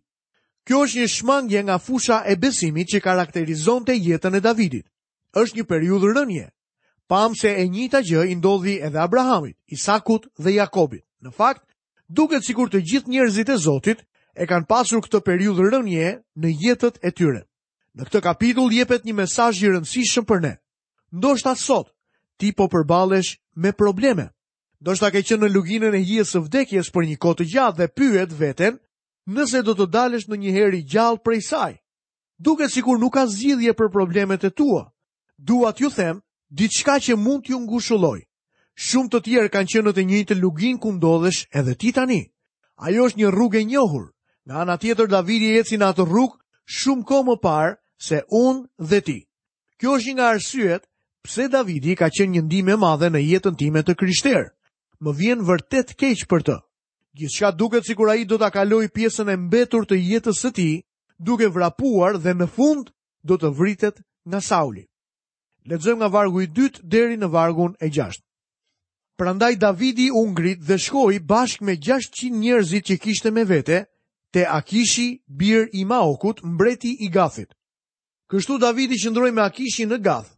Kjo 0.66 0.82
është 0.88 0.98
një 1.00 1.08
shmangje 1.14 1.62
nga 1.70 1.78
fusha 1.80 2.20
e 2.28 2.34
besimit 2.36 2.90
që 2.92 3.00
karakterizonte 3.06 3.94
jetën 3.96 4.34
e 4.36 4.42
Davidit. 4.48 4.90
Është 5.38 5.62
një 5.62 5.68
periudhë 5.70 6.12
rënje, 6.18 6.46
pam 7.08 7.34
se 7.34 7.48
e 7.60 7.68
njita 7.68 8.02
gjë 8.04 8.28
i 8.30 8.34
ndodhi 8.36 8.78
edhe 8.84 9.00
Abrahamit, 9.00 9.56
Isakut 9.66 10.28
dhe 10.38 10.52
Jakobit. 10.52 11.04
Në 11.24 11.30
fakt, 11.32 11.64
duket 12.08 12.44
si 12.44 12.54
kur 12.54 12.68
të 12.68 12.84
gjithë 12.84 13.08
njerëzit 13.10 13.48
e 13.48 13.56
Zotit 13.58 14.04
e 14.36 14.44
kanë 14.46 14.68
pasur 14.68 15.00
këtë 15.02 15.24
periudhë 15.24 15.70
rënje 15.72 16.10
në 16.38 16.48
jetët 16.62 17.00
e 17.02 17.10
tyre. 17.10 17.42
Në 17.96 18.02
këtë 18.06 18.20
kapitull 18.28 18.74
jepet 18.76 19.08
një 19.08 19.14
mesaj 19.24 19.56
i 19.64 19.72
rëndësishëm 19.72 20.24
për 20.28 20.40
ne. 20.44 20.52
Ndo 21.12 21.34
shta 21.36 21.54
sot, 21.56 21.88
ti 22.36 22.52
po 22.52 22.68
përbalesh 22.68 23.40
me 23.56 23.72
probleme. 23.72 24.28
Ndo 24.80 24.94
shta 24.94 25.10
ke 25.10 25.24
qenë 25.24 25.42
në 25.48 25.50
luginën 25.56 25.96
e 25.96 26.04
hijes 26.04 26.36
së 26.36 26.44
vdekjes 26.44 26.92
për 26.92 27.08
një 27.08 27.16
kote 27.18 27.48
gjatë 27.48 27.78
dhe 27.80 27.88
pyet 27.88 28.32
veten, 28.38 28.76
nëse 29.26 29.64
do 29.64 29.74
të 29.74 29.88
dalesh 29.90 30.28
në 30.28 30.36
një 30.38 30.50
heri 30.56 30.84
gjallë 30.84 31.22
prej 31.24 31.40
saj. 31.50 31.72
Duket 32.38 32.70
si 32.70 32.82
kur 32.84 33.00
nuk 33.00 33.16
ka 33.16 33.24
zgjidhje 33.26 33.72
për 33.74 33.90
problemet 33.90 34.44
e 34.44 34.50
tua. 34.54 34.84
Dua 35.38 35.72
t'ju 35.72 35.88
them 35.96 36.20
diçka 36.50 36.96
që 37.04 37.16
mund 37.20 37.44
t'ju 37.46 37.60
ngushëlloj. 37.68 38.20
Shumë 38.78 39.10
të 39.12 39.18
tjerë 39.26 39.50
kanë 39.52 39.70
qenë 39.72 39.84
në 39.88 39.92
të 39.96 40.04
njëjtë 40.08 40.34
lugin 40.40 40.78
ku 40.80 40.92
ndodhesh 40.96 41.44
edhe 41.52 41.74
ti 41.74 41.90
tani. 41.92 42.20
Ajo 42.80 43.04
është 43.08 43.18
një 43.20 43.28
rrugë 43.34 43.60
e 43.60 43.64
njohur. 43.64 44.04
Nga 44.46 44.56
ana 44.62 44.76
tjetër 44.80 45.08
Davidi 45.10 45.50
eci 45.58 45.76
në 45.78 45.86
atë 45.92 46.04
rrugë 46.08 46.38
shumë 46.78 47.04
kohë 47.08 47.26
më 47.28 47.36
parë 47.42 47.72
se 48.00 48.22
unë 48.30 48.64
dhe 48.90 49.00
ti. 49.00 49.18
Kjo 49.78 49.96
është 49.98 50.08
një 50.08 50.14
nga 50.16 50.28
arsyet 50.32 50.82
pse 51.26 51.48
Davidi 51.52 51.96
ka 51.98 52.08
qenë 52.10 52.32
një 52.36 52.42
ndihmë 52.46 52.72
e 52.72 52.76
madhe 52.84 53.10
në 53.10 53.18
jetën 53.28 53.58
time 53.60 53.82
të 53.82 53.94
krishter. 53.98 54.48
Më 55.02 55.10
vjen 55.18 55.42
vërtet 55.44 55.92
keq 55.98 56.24
për 56.30 56.42
të. 56.46 56.56
Gjithçka 57.18 57.50
duket 57.56 57.84
sikur 57.86 58.08
ai 58.10 58.24
do 58.24 58.38
ta 58.38 58.48
kaloj 58.50 58.86
pjesën 58.94 59.26
e 59.32 59.36
mbetur 59.36 59.84
të 59.90 59.96
jetës 60.00 60.38
së 60.40 60.50
tij, 60.54 60.74
duke 61.18 61.50
vrapuar 61.50 62.16
dhe 62.22 62.32
në 62.34 62.46
fund 62.54 62.94
do 63.26 63.34
të 63.36 63.48
vritet 63.58 63.96
nga 64.28 64.40
Sauli. 64.40 64.87
Lexojmë 65.68 66.00
nga 66.00 66.08
vargu 66.14 66.40
i 66.40 66.48
2 66.56 66.78
deri 66.94 67.16
në 67.22 67.28
vargun 67.32 67.72
e 67.80 67.88
6. 67.94 68.22
Prandaj 69.20 69.54
Davidi 69.64 70.06
u 70.16 70.22
ngrit 70.30 70.62
dhe 70.68 70.76
shkoi 70.84 71.18
bashkë 71.30 71.64
me 71.66 71.74
600 71.86 72.30
njerëzit 72.42 72.84
që 72.88 72.96
kishte 73.02 73.30
me 73.36 73.44
vete 73.50 73.82
te 74.32 74.44
Akishi, 74.58 75.08
bir 75.40 75.68
i 75.72 75.82
Maokut, 75.90 76.40
mbreti 76.54 76.92
i 77.04 77.08
Gathit. 77.16 77.50
Kështu 78.30 78.58
Davidi 78.64 78.96
qëndroi 79.02 79.32
me 79.36 79.42
Akishin 79.48 79.88
në 79.92 79.98
Gath, 80.06 80.30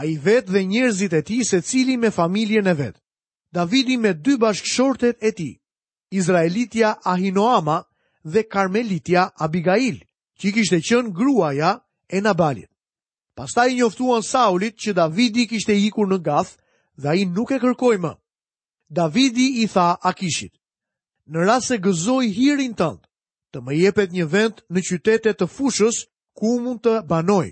ai 0.00 0.10
vet 0.26 0.48
dhe 0.52 0.64
njerëzit 0.70 1.12
e 1.18 1.22
tij 1.26 1.42
secili 1.50 1.96
me 2.00 2.10
familjen 2.18 2.66
e 2.66 2.74
vet. 2.80 2.96
Davidi 3.56 3.96
me 4.00 4.12
dy 4.24 4.36
bashkëshortet 4.42 5.16
e 5.20 5.30
tij, 5.36 5.54
Izraelitja 6.18 6.94
Ahinoama 7.12 7.78
dhe 8.32 8.42
Karmelitja 8.52 9.22
Abigail, 9.46 9.98
që 10.38 10.46
kishte 10.54 10.80
qenë 10.86 11.12
gruaja 11.18 11.70
e 12.08 12.18
Nabalit. 12.24 12.68
Pasta 13.38 13.64
i 13.70 13.74
njoftuan 13.78 14.22
Saulit 14.26 14.74
që 14.82 14.92
Davidi 14.98 15.44
kishte 15.50 15.74
ikur 15.86 16.08
në 16.10 16.16
gath 16.26 16.56
dhe 17.04 17.12
i 17.20 17.26
nuk 17.34 17.52
e 17.54 17.58
kërkoj 17.64 17.96
më. 18.02 18.10
Davidi 18.98 19.44
i 19.62 19.66
tha 19.70 19.84
Akishit, 20.10 20.50
në 21.30 21.44
ras 21.46 21.68
se 21.70 21.76
gëzoj 21.84 22.24
hirin 22.38 22.74
tëndë, 22.80 23.04
të 23.54 23.62
më 23.66 23.72
jepet 23.82 24.16
një 24.16 24.26
vend 24.32 24.58
në 24.74 24.82
qytete 24.90 25.34
të 25.38 25.48
fushës 25.54 26.00
ku 26.38 26.50
mund 26.64 26.82
të 26.82 26.96
banoj. 27.12 27.46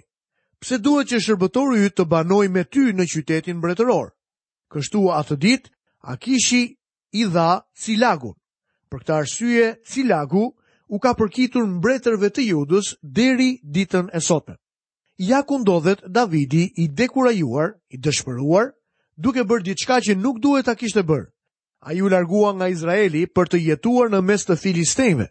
Pse 0.59 0.81
duhet 0.83 1.13
që 1.15 1.23
shërbëtoru 1.27 1.79
ju 1.85 1.93
të 1.95 2.09
banoj 2.17 2.49
me 2.57 2.67
ty 2.67 2.91
në 2.91 3.07
qytetin 3.15 3.61
mbretëror? 3.63 4.11
Kështu 4.73 5.07
atë 5.23 5.37
dit, 5.47 5.71
Akishi 6.17 6.65
i 7.21 7.31
dha 7.35 7.49
Cilagun. 7.83 8.35
Për 8.91 9.05
këtë 9.07 9.15
arsye, 9.23 9.67
Cilagu 9.93 10.47
u 10.91 10.97
ka 11.03 11.15
përkitur 11.19 11.63
mbretërve 11.79 12.33
të 12.35 12.49
judës 12.51 12.91
deri 13.21 13.53
ditën 13.77 14.11
e 14.11 14.19
sotën. 14.33 14.59
Ja 15.19 15.43
ku 15.43 15.59
ndodhet 15.59 15.99
Davidi 16.07 16.73
i 16.77 16.89
dekurajuar, 16.93 17.73
i 17.89 17.97
dëshpëruar, 17.99 18.73
duke 19.17 19.45
bërë 19.49 19.65
diçka 19.65 19.97
që 20.05 20.13
nuk 20.21 20.37
duhet 20.45 20.67
ta 20.69 20.75
kishte 20.77 21.01
bërë. 21.01 21.31
Ai 21.87 22.03
u 22.05 22.09
largua 22.13 22.53
nga 22.53 22.69
Izraeli 22.69 23.25
për 23.33 23.49
të 23.55 23.59
jetuar 23.69 24.11
në 24.13 24.21
mes 24.21 24.45
të 24.45 24.57
filistejve. 24.61 25.27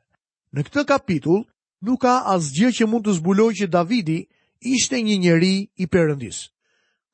Në 0.56 0.66
këtë 0.66 0.86
kapitull 0.90 1.46
nuk 1.86 2.02
ka 2.02 2.16
asgjë 2.34 2.72
që 2.80 2.88
mund 2.90 3.06
të 3.06 3.14
zbulojë 3.20 3.56
që 3.62 3.70
Davidi 3.78 4.18
ishte 4.66 4.98
një 5.06 5.18
njeri 5.22 5.54
i 5.78 5.86
perëndis. 5.88 6.42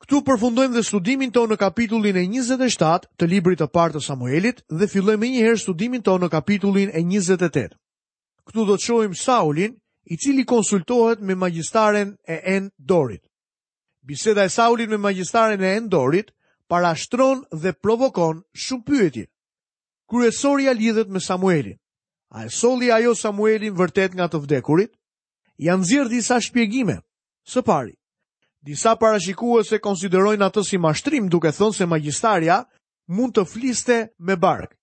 Ktu 0.02 0.22
përfundojmë 0.24 0.74
dhe 0.78 0.84
studimin 0.88 1.30
tonë 1.30 1.52
në 1.52 1.58
kapitullin 1.60 2.16
e 2.16 2.24
27 2.40 3.04
të 3.20 3.28
librit 3.28 3.60
të 3.60 3.68
parë 3.76 3.98
të 4.00 4.04
Samuelit 4.08 4.64
dhe 4.72 4.88
fillojmë 4.88 5.28
një 5.34 5.44
herë 5.44 5.60
studimin 5.66 6.02
tonë 6.08 6.24
në 6.24 6.32
kapitullin 6.40 6.88
e 6.96 7.04
28. 7.04 7.76
Ktu 8.48 8.64
do 8.66 8.74
të 8.80 8.84
shohim 8.88 9.12
Saulin 9.14 9.76
i 10.06 10.16
cili 10.16 10.44
konsultohet 10.46 11.20
me 11.20 11.34
magjistaren 11.34 12.16
e 12.28 12.34
En 12.44 12.70
Dorit. 12.78 13.22
Biseda 14.02 14.44
e 14.44 14.48
Saulit 14.48 14.88
me 14.88 14.96
magjistaren 14.96 15.60
e 15.62 15.68
En 15.76 15.88
Dorit 15.88 16.30
parashtron 16.68 17.44
dhe 17.62 17.72
provokon 17.72 18.42
shumë 18.54 18.84
pyetje. 18.86 19.24
Kryesoria 20.10 20.72
lidhet 20.72 21.08
me 21.08 21.20
Samuelin. 21.20 21.76
A 22.30 22.44
e 22.44 22.48
solli 22.50 22.92
ajo 22.92 23.14
Samuelin 23.14 23.74
vërtet 23.78 24.14
nga 24.14 24.26
të 24.28 24.38
vdekurit? 24.42 24.90
Janë 25.58 25.84
zirë 25.88 26.08
disa 26.10 26.40
shpjegime. 26.40 26.98
Së 27.46 27.62
pari, 27.62 27.94
disa 28.62 28.94
parashikues 28.96 29.72
e 29.72 29.78
konsiderojnë 29.82 30.44
atë 30.46 30.62
si 30.66 30.78
mashtrim 30.78 31.26
duke 31.28 31.50
thënë 31.52 31.76
se 31.76 31.86
magjistaria 31.86 32.62
mund 33.08 33.34
të 33.36 33.44
fliste 33.52 33.96
me 34.18 34.36
bark. 34.36 34.74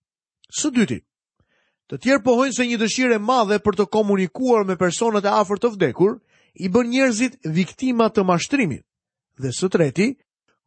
Së 0.60 0.70
dytit, 0.76 1.06
Të 1.90 1.98
tjerë 2.06 2.22
pohojnë 2.26 2.54
se 2.56 2.66
një 2.70 2.78
dëshirë 2.80 3.16
e 3.18 3.22
madhe 3.28 3.58
për 3.66 3.78
të 3.80 3.86
komunikuar 3.94 4.66
me 4.70 4.76
personat 4.78 5.26
e 5.26 5.32
afërt 5.34 5.64
të 5.66 5.72
vdekur 5.74 6.12
i 6.54 6.68
bën 6.74 6.90
njerëzit 6.92 7.38
viktima 7.56 8.08
të 8.14 8.26
mashtrimit. 8.30 8.84
Dhe 9.42 9.50
së 9.60 9.70
treti, 9.74 10.08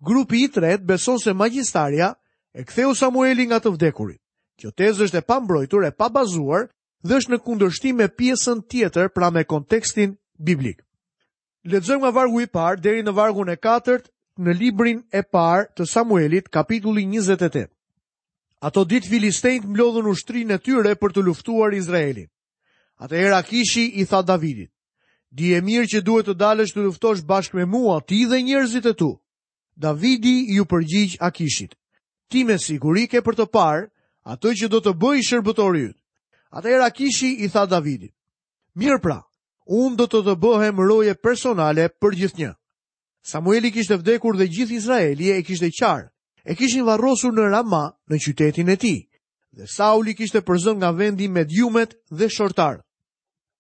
grupi 0.03 0.41
i 0.43 0.51
tretë 0.57 0.85
beson 0.89 1.21
se 1.23 1.33
magjistaria 1.39 2.09
e 2.59 2.65
ktheu 2.67 2.95
Samuelin 2.99 3.53
nga 3.53 3.61
të 3.63 3.71
vdekurit. 3.77 4.19
Kjo 4.59 4.73
tezë 4.75 5.07
është 5.07 5.21
e 5.23 5.27
pambrojtur 5.31 5.87
e 5.87 5.93
pa 5.95 6.09
bazuar 6.13 6.67
dhe 7.07 7.21
është 7.23 7.33
në 7.37 7.41
kundërshtim 7.47 8.03
me 8.03 8.09
pjesën 8.19 8.65
tjetër 8.71 9.13
pra 9.15 9.31
me 9.35 9.45
kontekstin 9.49 10.17
biblik. 10.39 10.83
Lexojmë 11.63 12.03
nga 12.03 12.11
vargu 12.19 12.43
i 12.43 12.51
parë 12.51 12.83
deri 12.83 13.07
në 13.07 13.15
vargun 13.15 13.51
e 13.53 13.57
katërt 13.63 14.11
në 14.43 14.57
librin 14.59 15.05
e 15.15 15.23
parë 15.35 15.71
të 15.79 15.87
Samuelit, 15.87 16.51
kapitulli 16.51 17.07
Ato 18.63 18.85
dit 18.87 19.03
Filistejnë 19.11 19.67
mblodhën 19.73 20.07
ushtrinë 20.07 20.55
e 20.55 20.61
tyre 20.63 20.93
për 20.95 21.13
të 21.17 21.23
luftuar 21.27 21.75
Izraelin. 21.75 22.29
Atëherë 23.03 23.39
Akishi 23.41 23.89
i 23.99 24.05
tha 24.07 24.21
Davidit: 24.23 24.71
"Di 25.35 25.51
e 25.55 25.59
mirë 25.67 25.89
që 25.91 26.03
duhet 26.07 26.29
të 26.29 26.35
dalësh 26.39 26.71
të 26.77 26.85
luftosh 26.87 27.25
bashkë 27.27 27.57
me 27.59 27.65
mua 27.73 27.97
ti 28.07 28.21
dhe 28.31 28.39
njerëzit 28.39 28.87
e 28.87 28.95
tu." 29.01 29.09
Davidi 29.87 30.37
ju 30.55 30.63
përgjigj 30.71 31.17
Akishit: 31.29 31.75
"Ti 32.31 32.45
me 32.47 32.55
siguri 32.63 33.09
ke 33.11 33.19
për 33.27 33.35
të 33.41 33.47
parë 33.51 33.91
atë 34.31 34.55
që 34.59 34.69
do 34.71 34.79
të 34.81 34.95
bëj 34.95 35.19
shërbëtori 35.31 35.83
yt." 35.91 35.99
Atëherë 36.55 36.87
Akishi 36.87 37.31
i 37.43 37.49
tha 37.51 37.67
Davidit: 37.67 38.15
"Mirë 38.79 39.01
pra, 39.03 39.19
unë 39.67 39.97
do 39.99 40.07
të 40.07 40.23
të 40.29 40.39
bëhem 40.39 40.79
roje 40.87 41.15
personale 41.19 41.91
për 41.99 42.15
gjithnjë." 42.21 42.55
Samueli 43.27 43.73
kishte 43.75 43.97
vdekur 43.99 44.37
dhe 44.39 44.47
gjithë 44.55 44.75
Izraeli 44.79 45.31
e 45.35 45.43
kishte 45.43 45.67
qarë 45.75 46.12
e 46.45 46.55
kishin 46.57 46.87
varrosur 46.87 47.33
në 47.35 47.45
Rama, 47.51 47.83
në 48.11 48.19
qytetin 48.27 48.69
e 48.73 48.77
tij. 48.77 48.99
Dhe 49.53 49.67
Sauli 49.69 50.15
kishte 50.17 50.41
përzën 50.49 50.77
nga 50.81 50.91
vendi 50.99 51.29
me 51.29 51.45
djumet 51.45 51.91
dhe 52.19 52.29
shortar. 52.29 52.83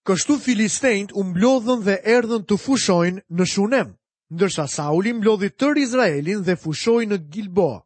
Kështu 0.06 0.38
Filistejnët 0.44 1.12
u 1.14 1.22
mblodhën 1.30 1.80
dhe 1.86 1.96
erdhën 2.14 2.42
të 2.48 2.56
fushojnë 2.64 3.22
në 3.36 3.44
Shunem, 3.52 3.88
ndërsa 4.34 4.64
Sauli 4.76 5.12
mblodhi 5.18 5.50
tërë 5.60 5.82
Izraelin 5.86 6.42
dhe 6.42 6.56
fushoi 6.62 7.06
në 7.06 7.18
Gilboa. 7.30 7.78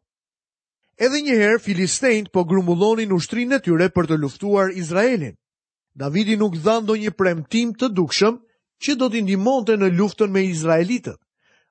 Edhe 0.97 1.19
një 1.21 1.35
herë 1.43 1.59
Filistejnët 1.67 2.31
po 2.33 2.45
grumbullonin 2.49 3.13
ushtrinë 3.13 3.59
e 3.59 3.61
tyre 3.65 3.89
për 3.93 4.07
të 4.09 4.17
luftuar 4.17 4.71
Izraelin. 4.73 5.35
Davidi 5.93 6.37
nuk 6.41 6.57
dha 6.63 6.79
ndonjë 6.81 7.13
premtim 7.19 7.73
të 7.77 7.91
dukshëm 7.97 8.39
që 8.81 8.97
do 8.97 9.09
t'i 9.11 9.21
ndihmonte 9.21 9.77
në 9.77 9.91
luftën 9.99 10.31
me 10.33 10.41
Izraelitët. 10.47 11.19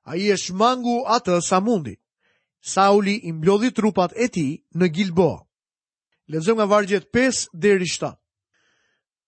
Ai 0.07 0.29
e 0.31 0.35
shmangu 0.39 1.03
atë 1.15 1.41
sa 1.43 1.59
mundi. 1.59 1.97
Sauli 2.61 3.19
i 3.23 3.31
mblodhi 3.33 3.71
trupat 3.71 4.13
e 4.15 4.27
tij 4.27 4.57
në 4.75 4.85
Gilboa. 4.93 5.43
Lexojmë 6.27 6.59
nga 6.63 6.65
vargjet 6.67 7.05
5 7.15 7.45
deri 7.53 7.85
7. 7.87 8.11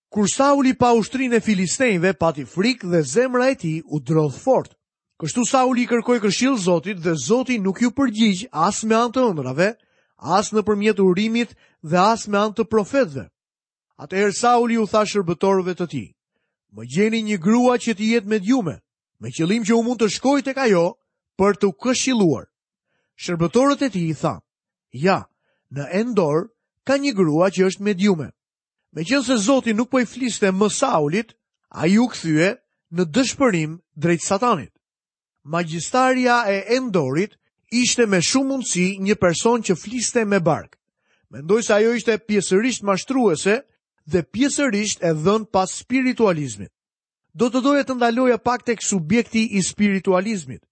Kur 0.10 0.26
Sauli 0.28 0.74
pa 0.74 0.92
ushtrinë 0.98 1.38
e 1.38 1.44
filistejve 1.46 2.14
pati 2.18 2.44
frikë 2.50 2.90
dhe 2.92 3.02
zemra 3.06 3.52
e 3.54 3.56
tij 3.56 3.82
u 3.86 4.00
drodh 4.02 4.36
fort. 4.42 4.74
Kështu 5.22 5.46
Sauli 5.46 5.86
kërkoi 5.88 6.20
këshill 6.24 6.58
Zotit 6.58 6.98
dhe 7.04 7.14
Zoti 7.26 7.60
nuk 7.60 7.82
iu 7.84 7.92
përgjigj 7.92 8.48
as 8.52 8.84
me 8.88 8.96
anë 8.96 9.14
të 9.16 9.24
ëndrave, 9.32 9.70
as 10.20 10.52
nëpërmjet 10.52 11.00
urimit 11.04 11.54
dhe 11.86 11.98
as 12.10 12.28
me 12.28 12.40
anë 12.40 12.58
të 12.58 12.66
profetëve. 12.72 13.26
Atëherë 14.00 14.36
Sauli 14.40 14.80
u 14.80 14.88
tha 14.88 15.06
shërbëtorëve 15.12 15.74
të 15.80 15.86
tij: 15.92 16.08
"Më 16.76 16.84
gjeni 16.94 17.20
një 17.30 17.38
grua 17.44 17.76
që 17.84 17.92
të 17.98 18.04
jetë 18.14 18.28
me 18.32 18.40
djume, 18.40 18.76
me 19.20 19.28
qëllim 19.36 19.64
që 19.68 19.74
u 19.78 19.84
mund 19.84 20.00
të 20.02 20.08
shkoj 20.18 20.42
tek 20.44 20.58
ajo 20.58 20.86
për 21.40 21.54
të 21.64 21.68
këshilluar." 21.82 22.49
shërbëtorët 23.24 23.82
e 23.88 23.90
ti 23.94 24.02
i 24.10 24.14
tha, 24.22 24.36
ja, 25.06 25.18
në 25.76 25.86
endor 26.02 26.48
ka 26.88 26.96
një 27.04 27.12
grua 27.18 27.50
që 27.56 27.66
është 27.70 27.86
mediume. 27.90 28.30
Me 28.96 29.04
qënë 29.06 29.26
se 29.28 29.38
Zotin 29.46 29.78
nuk 29.78 29.92
po 29.92 30.00
i 30.02 30.08
fliste 30.08 30.50
më 30.56 30.70
Saulit, 30.74 31.36
a 31.70 31.84
ju 31.92 32.08
këthyje 32.10 32.54
në 32.96 33.04
dëshpërim 33.16 33.76
drejt 34.02 34.24
satanit. 34.26 34.72
Magjistaria 35.54 36.40
e 36.56 36.64
endorit 36.78 37.36
ishte 37.82 38.08
me 38.10 38.22
shumë 38.26 38.50
mundësi 38.50 38.88
një 39.06 39.20
person 39.22 39.62
që 39.64 39.76
fliste 39.78 40.24
me 40.26 40.40
bark. 40.40 40.80
Mendoj 41.30 41.60
se 41.68 41.74
ajo 41.76 41.92
ishte 42.00 42.16
pjesërisht 42.26 42.84
mashtruese 42.90 43.60
dhe 44.10 44.24
pjesërisht 44.34 45.04
e 45.06 45.12
dhënë 45.14 45.52
pas 45.54 45.70
spiritualizmit. 45.84 46.72
Do 47.38 47.52
të 47.54 47.62
doje 47.62 47.84
të 47.86 48.00
ndaloja 48.00 48.40
pak 48.42 48.64
tek 48.66 48.82
subjekti 48.82 49.44
i 49.54 49.62
spiritualizmit. 49.62 50.64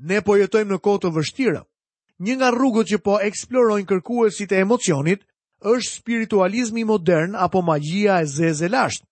Ne 0.00 0.22
po 0.24 0.38
jetojmë 0.40 0.72
në 0.72 0.78
kohë 0.80 1.02
të 1.04 1.12
vështira 1.18 1.64
një 2.26 2.34
nga 2.36 2.48
rrugët 2.52 2.90
që 2.92 2.98
po 3.04 3.14
eksplorojnë 3.24 3.88
kërkuesit 3.88 4.52
e 4.52 4.58
emocionit 4.66 5.22
është 5.72 5.88
spiritualizmi 5.92 6.82
modern 6.88 7.36
apo 7.44 7.62
magjia 7.64 8.18
e 8.22 8.26
zezë 8.28 8.68
lashtë. 8.74 9.04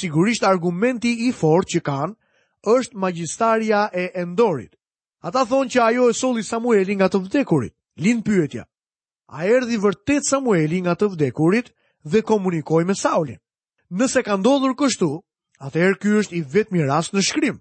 Sigurisht 0.00 0.46
argumenti 0.46 1.10
i 1.26 1.32
fortë 1.34 1.72
që 1.76 1.80
kanë 1.88 2.14
është 2.74 2.98
magjistaria 3.02 3.80
e 3.92 4.04
Endorit. 4.22 4.72
Ata 5.26 5.42
thonë 5.46 5.72
që 5.74 5.80
ajo 5.88 6.06
e 6.10 6.14
solli 6.18 6.42
Samueli 6.46 6.96
nga 6.96 7.10
të 7.10 7.20
vdekurit. 7.24 7.74
Lind 8.02 8.22
pyetja. 8.26 8.64
A 9.34 9.42
erdhi 9.56 9.76
vërtet 9.82 10.24
Samueli 10.26 10.80
nga 10.84 10.94
të 10.98 11.10
vdekurit 11.16 11.72
dhe 12.06 12.22
komunikoi 12.26 12.86
me 12.88 12.94
Saulin? 12.94 13.38
Nëse 13.90 14.22
ka 14.24 14.36
ndodhur 14.38 14.72
kështu, 14.78 15.10
atëherë 15.66 15.98
ky 16.00 16.14
është 16.22 16.36
i 16.38 16.44
vetmi 16.54 16.86
rast 16.86 17.12
në 17.14 17.24
shkrim. 17.26 17.58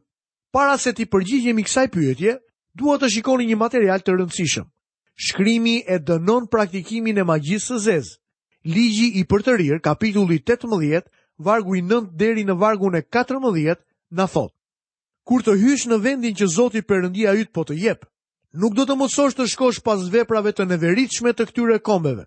Para 0.54 0.78
se 0.78 0.94
të 0.94 1.10
përgjigjemi 1.12 1.66
kësaj 1.68 1.90
pyetje, 1.94 2.38
duha 2.78 2.98
të 3.02 3.10
shikoni 3.16 3.50
një 3.50 3.58
material 3.66 4.00
të 4.06 4.16
rëndësishëm 4.16 4.70
shkrimi 5.16 5.80
e 5.88 6.00
dënon 6.00 6.48
praktikimin 6.52 7.18
e 7.20 7.24
magjisë 7.28 7.68
së 7.74 7.78
zezë. 7.86 8.18
Ligji 8.66 9.08
i 9.20 9.24
rirë, 9.28 9.80
kapitulli 9.82 10.40
18, 10.40 11.02
vargu 11.38 11.76
i 11.76 11.82
9 11.82 12.12
deri 12.16 12.46
në 12.46 12.54
vargun 12.58 12.96
e 12.96 13.02
14, 13.02 13.76
na 14.12 14.28
thot. 14.28 14.54
Kur 15.26 15.42
të 15.42 15.56
hysh 15.58 15.88
në 15.88 15.98
vendin 16.02 16.36
që 16.36 16.48
Zoti 16.48 16.82
Perëndia 16.82 17.34
yt 17.40 17.52
po 17.54 17.64
të 17.64 17.74
jep, 17.78 18.06
nuk 18.54 18.74
do 18.76 18.86
të 18.86 18.96
mësosh 18.96 19.34
të 19.36 19.48
shkosh 19.48 19.82
pas 19.84 20.10
veprave 20.12 20.52
të 20.54 20.66
neveritshme 20.66 21.34
të 21.34 21.46
këtyre 21.50 21.80
kombeve. 21.80 22.26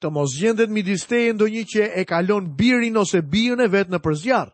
Të 0.00 0.10
mos 0.12 0.36
gjendet 0.38 0.70
midis 0.70 1.06
teje 1.08 1.32
ndonjë 1.32 1.64
që 1.72 1.82
e 2.00 2.04
kalon 2.04 2.52
birin 2.56 2.96
ose 2.96 3.20
bijën 3.22 3.60
e 3.64 3.68
vet 3.72 3.88
në 3.88 3.96
përzjarr, 4.04 4.50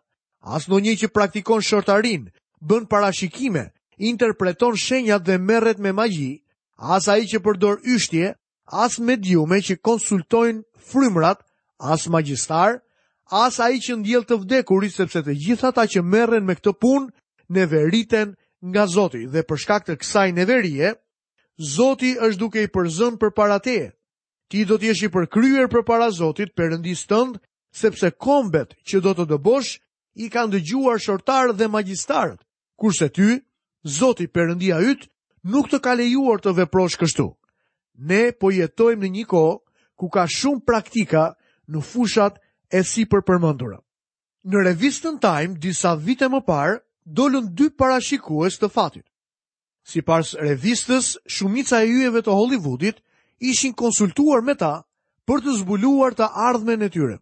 as 0.47 0.67
ndonjë 0.69 0.95
që 1.03 1.11
praktikon 1.15 1.61
shortarin, 1.63 2.29
bën 2.63 2.87
parashikime, 2.87 3.69
interpreton 3.99 4.79
shenjat 4.79 5.27
dhe 5.27 5.39
merret 5.39 5.79
me 5.83 5.91
magji, 5.93 6.42
as 6.83 7.07
a 7.09 7.15
i 7.23 7.27
që 7.31 7.39
përdor 7.45 7.79
yshtje, 7.87 8.33
as 8.67 8.97
mediume 8.99 9.61
që 9.63 9.79
konsultojnë 9.87 10.65
frymrat, 10.91 11.39
as 11.79 12.09
magjistar, 12.11 12.81
as 13.31 13.61
a 13.63 13.69
i 13.71 13.79
që 13.81 14.01
ndjel 14.01 14.25
të 14.27 14.39
vdekuri, 14.43 14.91
sepse 14.91 15.23
të 15.23 15.37
gjitha 15.39 15.71
ta 15.77 15.87
që 15.87 16.03
merren 16.03 16.45
me 16.47 16.57
këtë 16.59 16.75
pun, 16.83 17.07
në 17.53 17.67
veriten 17.71 18.35
nga 18.63 18.87
Zoti, 18.87 19.27
dhe 19.31 19.45
përshkak 19.49 19.87
të 19.87 19.97
kësaj 20.03 20.29
në 20.37 20.45
verije, 20.51 20.93
Zoti 21.75 22.17
është 22.19 22.41
duke 22.43 22.63
i 22.67 22.73
përzën 22.75 23.19
për 23.21 23.31
para 23.37 23.61
te. 23.63 23.93
Ti 24.51 24.65
do 24.69 24.77
të 24.79 24.91
jesh 24.91 25.07
i 25.07 25.13
përkryer 25.15 25.71
për 25.71 25.85
para 25.87 26.11
Zotit 26.11 26.55
përëndis 26.59 27.07
tëndë, 27.09 27.39
sepse 27.79 28.11
kombet 28.19 28.75
që 28.89 29.01
do 29.05 29.13
të 29.17 29.29
dëbosh 29.31 29.79
i 30.23 30.27
kanë 30.33 30.57
dëgjuar 30.57 30.99
shortarë 31.01 31.55
dhe 31.57 31.71
magjistarët, 31.73 32.43
kurse 32.77 33.07
ty, 33.15 33.39
Zoti 33.87 34.27
përëndia 34.29 34.83
ytë, 34.93 35.12
nuk 35.43 35.69
të 35.71 35.79
ka 35.83 35.95
lejuar 35.99 36.39
të 36.41 36.53
veprosh 36.57 36.97
kështu. 37.01 37.27
Ne 38.07 38.33
po 38.33 38.51
jetojmë 38.55 39.03
në 39.05 39.11
një 39.17 39.25
kohë 39.29 39.59
ku 39.99 40.07
ka 40.09 40.25
shumë 40.31 40.65
praktika 40.67 41.35
në 41.71 41.83
fushat 41.83 42.39
e 42.73 42.83
si 42.83 43.05
për 43.05 43.23
përmëndurë. 43.27 43.79
Në 44.49 44.63
revistën 44.67 45.19
Time, 45.23 45.55
disa 45.63 45.95
vite 45.99 46.29
më 46.29 46.41
parë, 46.47 46.79
dollën 47.07 47.51
dy 47.55 47.69
parashikues 47.71 48.59
të 48.59 48.71
fatit. 48.75 49.05
Si 49.87 50.01
pars 50.03 50.33
revistës, 50.39 51.17
shumica 51.27 51.83
e 51.83 51.91
yjeve 51.91 52.23
të 52.23 52.31
Hollywoodit 52.31 53.03
ishin 53.43 53.75
konsultuar 53.75 54.43
me 54.47 54.55
ta 54.55 54.85
për 55.27 55.43
të 55.43 55.57
zbuluar 55.63 56.15
të 56.15 56.29
ardhmen 56.49 56.83
e 56.83 56.89
tyre. 56.91 57.19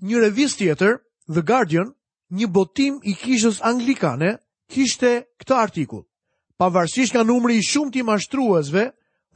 Një 0.00 0.22
revistë 0.26 0.64
tjetër, 0.64 0.96
The 1.28 1.44
Guardian, 1.44 1.92
një 2.32 2.48
botim 2.48 3.00
i 3.04 3.12
kishës 3.14 3.60
anglikane, 3.64 4.36
kishte 4.72 5.28
këtë 5.40 5.56
artikull 5.56 6.04
pavarësisht 6.60 7.14
nga 7.16 7.24
numri 7.24 7.56
i 7.56 7.62
shumë 7.64 7.92
t'i 7.94 8.02
mashtruazve, 8.04 8.82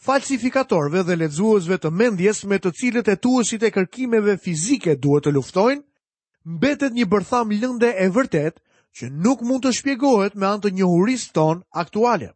falsifikatorve 0.04 1.04
dhe 1.08 1.16
ledzuazve 1.22 1.78
të 1.80 1.90
mendjes 2.00 2.42
me 2.50 2.58
të 2.60 2.72
cilët 2.80 3.08
e 3.08 3.14
tuësit 3.24 3.62
e 3.64 3.70
kërkimeve 3.72 4.34
fizike 4.44 4.92
duhet 5.00 5.24
të 5.24 5.32
luftojnë, 5.32 5.80
mbetet 6.56 6.92
një 6.92 7.06
bërtham 7.14 7.54
lënde 7.56 7.90
e 8.04 8.08
vërtet 8.12 8.60
që 8.98 9.08
nuk 9.24 9.40
mund 9.48 9.64
të 9.64 9.72
shpjegohet 9.78 10.36
me 10.38 10.50
antë 10.50 10.74
një 10.76 10.88
huris 10.90 11.24
ton 11.32 11.62
aktuale. 11.84 12.28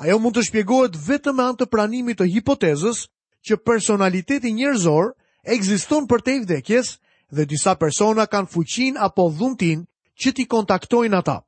Ajo 0.00 0.16
mund 0.22 0.38
të 0.38 0.46
shpjegohet 0.48 0.96
vetëm 1.08 1.36
me 1.36 1.44
antë 1.52 1.66
pranimit 1.68 2.18
të 2.22 2.30
hipotezës 2.36 3.04
që 3.44 3.58
personaliteti 3.60 4.54
njerëzor 4.56 5.12
ekziston 5.52 6.08
për 6.08 6.24
të 6.24 6.38
vdekjes 6.46 6.94
dhe 7.36 7.44
disa 7.50 7.76
persona 7.82 8.24
kanë 8.32 8.48
fuqin 8.54 8.96
apo 9.04 9.28
dhuntin 9.36 9.84
që 10.20 10.28
ti 10.32 10.48
kontaktojnë 10.48 11.20
ata. 11.20 11.42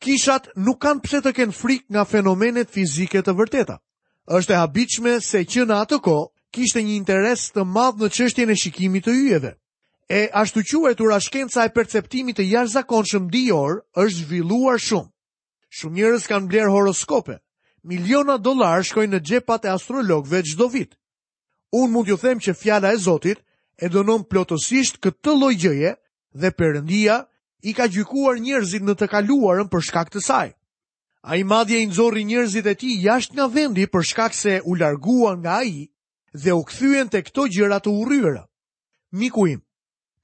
Kishat 0.00 0.48
nuk 0.56 0.78
kanë 0.82 1.02
pse 1.04 1.18
të 1.22 1.32
kenë 1.36 1.52
frik 1.56 1.82
nga 1.92 2.06
fenomenet 2.08 2.70
fizike 2.72 3.20
të 3.22 3.34
vërteta. 3.36 3.76
Është 4.32 4.54
e 4.54 4.56
habitshme 4.62 5.12
se 5.20 5.42
që 5.44 5.66
në 5.68 5.76
atë 5.84 5.98
kohë 6.06 6.30
kishte 6.56 6.82
një 6.82 6.94
interes 7.00 7.48
të 7.52 7.66
madh 7.68 8.00
në 8.00 8.08
çështjen 8.16 8.50
e 8.50 8.56
shikimit 8.56 9.04
të 9.04 9.14
yjeve. 9.18 9.52
E 10.08 10.20
ashtu 10.34 10.62
quajtur 10.70 11.12
ashkenca 11.14 11.64
e 11.68 11.72
perceptimit 11.74 12.40
të 12.40 12.48
jashtëzakonshëm 12.48 13.28
dijor 13.30 13.82
është 13.94 14.24
zhvilluar 14.24 14.80
shumë. 14.80 15.10
Shumë 15.76 15.96
njerëz 15.98 16.24
kanë 16.26 16.48
bler 16.50 16.72
horoskope. 16.72 17.36
Miliona 17.84 18.38
dollar 18.42 18.82
shkojnë 18.84 19.14
në 19.18 19.20
xhepat 19.26 19.64
e 19.64 19.74
astrologëve 19.76 20.40
çdo 20.48 20.66
vit. 20.68 20.94
Un 21.72 21.92
mund 21.92 22.06
t'ju 22.08 22.16
them 22.18 22.38
që 22.42 22.56
fjala 22.58 22.94
e 22.94 22.96
Zotit 22.98 23.38
e 23.76 23.86
dënon 23.88 24.24
plotësisht 24.28 24.98
këtë 25.04 25.32
lloj 25.40 25.54
gjëje 25.62 25.92
dhe 26.40 26.50
Perëndia 26.58 27.20
i 27.62 27.74
ka 27.76 27.86
gjykuar 27.92 28.40
njerëzit 28.40 28.84
në 28.86 28.94
të 28.98 29.06
kaluarën 29.12 29.68
për 29.70 29.84
shkak 29.90 30.10
të 30.14 30.22
saj. 30.24 30.48
Ai 31.20 31.42
madje 31.44 31.82
i 31.82 31.86
nëzori 31.90 32.22
njerëzit 32.24 32.66
e 32.66 32.74
tij 32.80 32.96
jashtë 33.04 33.36
nga 33.36 33.46
vendi 33.52 33.84
për 33.92 34.04
shkak 34.10 34.32
se 34.34 34.60
u 34.64 34.72
larguan 34.80 35.40
nga 35.42 35.54
ai 35.60 35.88
dhe 36.42 36.52
u 36.56 36.62
kthyen 36.64 37.10
te 37.12 37.20
këto 37.22 37.42
gjëra 37.52 37.80
të 37.84 37.90
urryera. 38.00 38.46
Miku 39.12 39.44
im, 39.52 39.60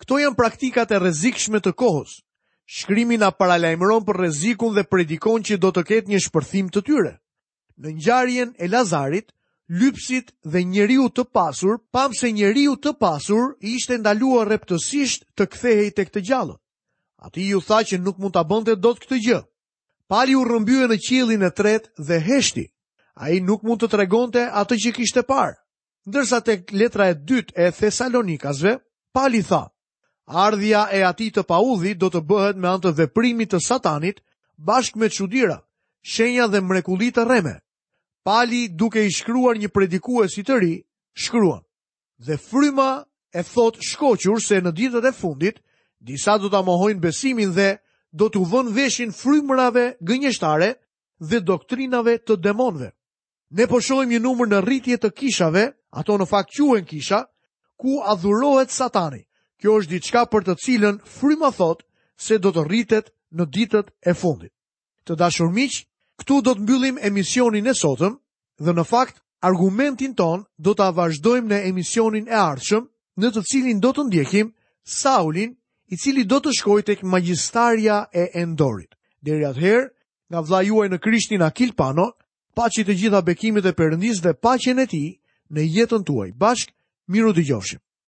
këto 0.01 0.21
janë 0.23 0.39
praktikat 0.39 0.91
e 0.93 0.99
rrezikshme 1.03 1.61
të 1.61 1.73
kohës. 1.77 2.23
Shkrimi 2.67 3.19
na 3.21 3.29
paralajmëron 3.31 4.03
për 4.07 4.17
rrezikun 4.23 4.73
dhe 4.75 4.87
predikon 4.91 5.45
që 5.47 5.61
do 5.63 5.71
të 5.71 5.83
ketë 5.87 6.11
një 6.11 6.21
shpërthim 6.25 6.73
të 6.73 6.81
tyre. 6.89 7.13
Në 7.77 7.89
ngjarjen 7.99 8.51
e 8.59 8.67
Lazarit, 8.73 9.29
lypsit 9.69 10.33
dhe 10.43 10.65
njeriu 10.65 11.11
të 11.13 11.27
pasur, 11.37 11.77
pamse 11.93 12.33
njeriu 12.33 12.73
të 12.81 12.97
pasur 12.99 13.53
ishte 13.61 13.99
ndaluar 14.01 14.49
rreptësisht 14.49 15.27
të 15.37 15.45
kthehej 15.53 15.91
tek 15.99 16.09
të 16.15 16.21
gjallët. 16.29 16.63
A 17.19 17.31
ti 17.33 17.49
ju 17.49 17.61
tha 17.65 17.81
që 17.87 17.97
nuk 18.03 18.19
mund 18.21 18.37
të 18.37 18.43
bënte 18.51 18.75
do 18.77 18.93
të 18.95 19.03
këtë 19.05 19.19
gjë. 19.27 19.39
Pali 20.13 20.35
u 20.39 20.45
rëmbyu 20.47 20.87
në 20.91 20.99
qilin 21.07 21.45
e 21.47 21.51
tret 21.59 21.89
dhe 22.07 22.19
heshti. 22.27 22.67
A 23.17 23.33
i 23.33 23.41
nuk 23.41 23.65
mund 23.65 23.81
të 23.83 23.89
tregonte 23.95 24.43
atë 24.61 24.77
që 24.85 24.93
kishte 24.99 25.25
parë. 25.29 25.57
Ndërsa 26.07 26.43
tek 26.47 26.73
letra 26.77 27.09
e 27.11 27.17
dytë 27.27 27.53
e 27.67 27.71
Thesalonikasve, 27.75 28.77
Pali 29.17 29.41
tha, 29.49 29.63
Ardhja 30.29 30.83
e 30.95 31.01
ati 31.09 31.31
të 31.33 31.43
paudhi 31.49 31.97
do 31.99 32.11
të 32.13 32.21
bëhet 32.29 32.61
me 32.63 32.69
antë 32.69 32.93
veprimit 32.99 33.51
të 33.55 33.59
satanit 33.67 34.21
bashkë 34.69 35.01
me 35.01 35.09
qudira, 35.17 35.57
shenja 36.13 36.47
dhe 36.53 36.61
mrekulit 36.69 37.17
të 37.17 37.25
reme. 37.31 37.57
Pali 38.27 38.67
duke 38.69 39.03
i 39.07 39.11
shkruar 39.15 39.59
një 39.59 39.71
predikuesi 39.75 40.45
të 40.47 40.59
ri, 40.63 40.75
shkruan. 41.23 41.63
Dhe 42.27 42.37
fryma 42.39 42.89
e 43.35 43.43
thot 43.55 43.79
shkoqur 43.87 44.43
se 44.43 44.61
në 44.61 44.75
ditët 44.79 45.11
e 45.11 45.13
fundit 45.15 45.63
Disa 46.07 46.37
do 46.39 46.47
të 46.51 46.61
amohojnë 46.63 47.01
besimin 47.03 47.51
dhe 47.57 47.73
do 48.15 48.29
të 48.31 48.39
uvën 48.45 48.69
veshin 48.77 49.11
frymërave 49.15 49.83
gënjeshtare 50.07 50.69
dhe 51.31 51.41
doktrinave 51.49 52.15
të 52.27 52.37
demonve. 52.47 52.93
Ne 53.59 53.67
po 53.67 53.79
një 54.13 54.19
numër 54.23 54.47
në 54.53 54.61
rritje 54.67 54.99
të 55.03 55.11
kishave, 55.19 55.65
ato 55.91 56.17
në 56.19 56.27
fakt 56.31 56.51
quen 56.57 56.85
kisha, 56.85 57.21
ku 57.81 57.99
adhurohet 58.15 58.71
Satani. 58.71 59.23
Kjo 59.59 59.79
është 59.81 59.91
diçka 59.97 60.21
për 60.31 60.43
të 60.47 60.55
cilën 60.65 60.97
fryma 61.17 61.51
thot 61.59 61.83
se 62.19 62.39
do 62.39 62.53
të 62.55 62.63
rritet 62.69 63.11
në 63.35 63.45
ditët 63.55 63.87
e 64.07 64.13
fundit. 64.15 64.53
Të 65.07 65.17
dashur 65.19 65.51
miq, 65.57 65.83
këtu 66.21 66.35
do 66.45 66.55
të 66.55 66.61
mbyllim 66.63 66.99
emisionin 67.03 67.67
e 67.67 67.75
sotëm 67.83 68.15
dhe 68.63 68.73
në 68.77 68.85
fakt 68.85 69.19
argumentin 69.43 70.15
ton 70.15 70.45
do 70.59 70.75
ta 70.75 70.91
vazhdojmë 70.93 71.49
në 71.51 71.65
emisionin 71.73 72.29
e 72.31 72.37
ardhshëm, 72.51 72.85
në 73.21 73.27
të 73.33 73.43
cilin 73.51 73.81
do 73.83 73.91
të 73.97 74.03
ndjekim 74.11 74.53
Saulin 74.97 75.57
i 75.87 75.97
cili 75.99 76.25
do 76.27 76.41
të 76.43 76.51
shkoj 76.59 76.83
tek 76.89 77.03
magjistarja 77.07 78.01
e 78.15 78.27
Endorit. 78.43 78.95
Deri 79.23 79.47
atëherë, 79.47 79.87
nga 80.31 80.41
vlla 80.43 80.63
juaj 80.67 80.89
në 80.91 80.99
Krishtin 81.03 81.45
Akil 81.47 81.71
Pano, 81.79 82.09
paçi 82.59 82.83
të 82.87 82.97
gjitha 83.01 83.21
bekimet 83.23 83.67
e 83.71 83.75
Perëndisë 83.79 84.25
dhe 84.27 84.35
paqen 84.43 84.83
e 84.83 84.87
tij 84.91 85.09
në 85.53 85.61
jetën 85.79 86.03
tuaj. 86.07 86.33
Bashk, 86.35 86.75
miru 87.07 87.35
gjofshim. 87.39 87.86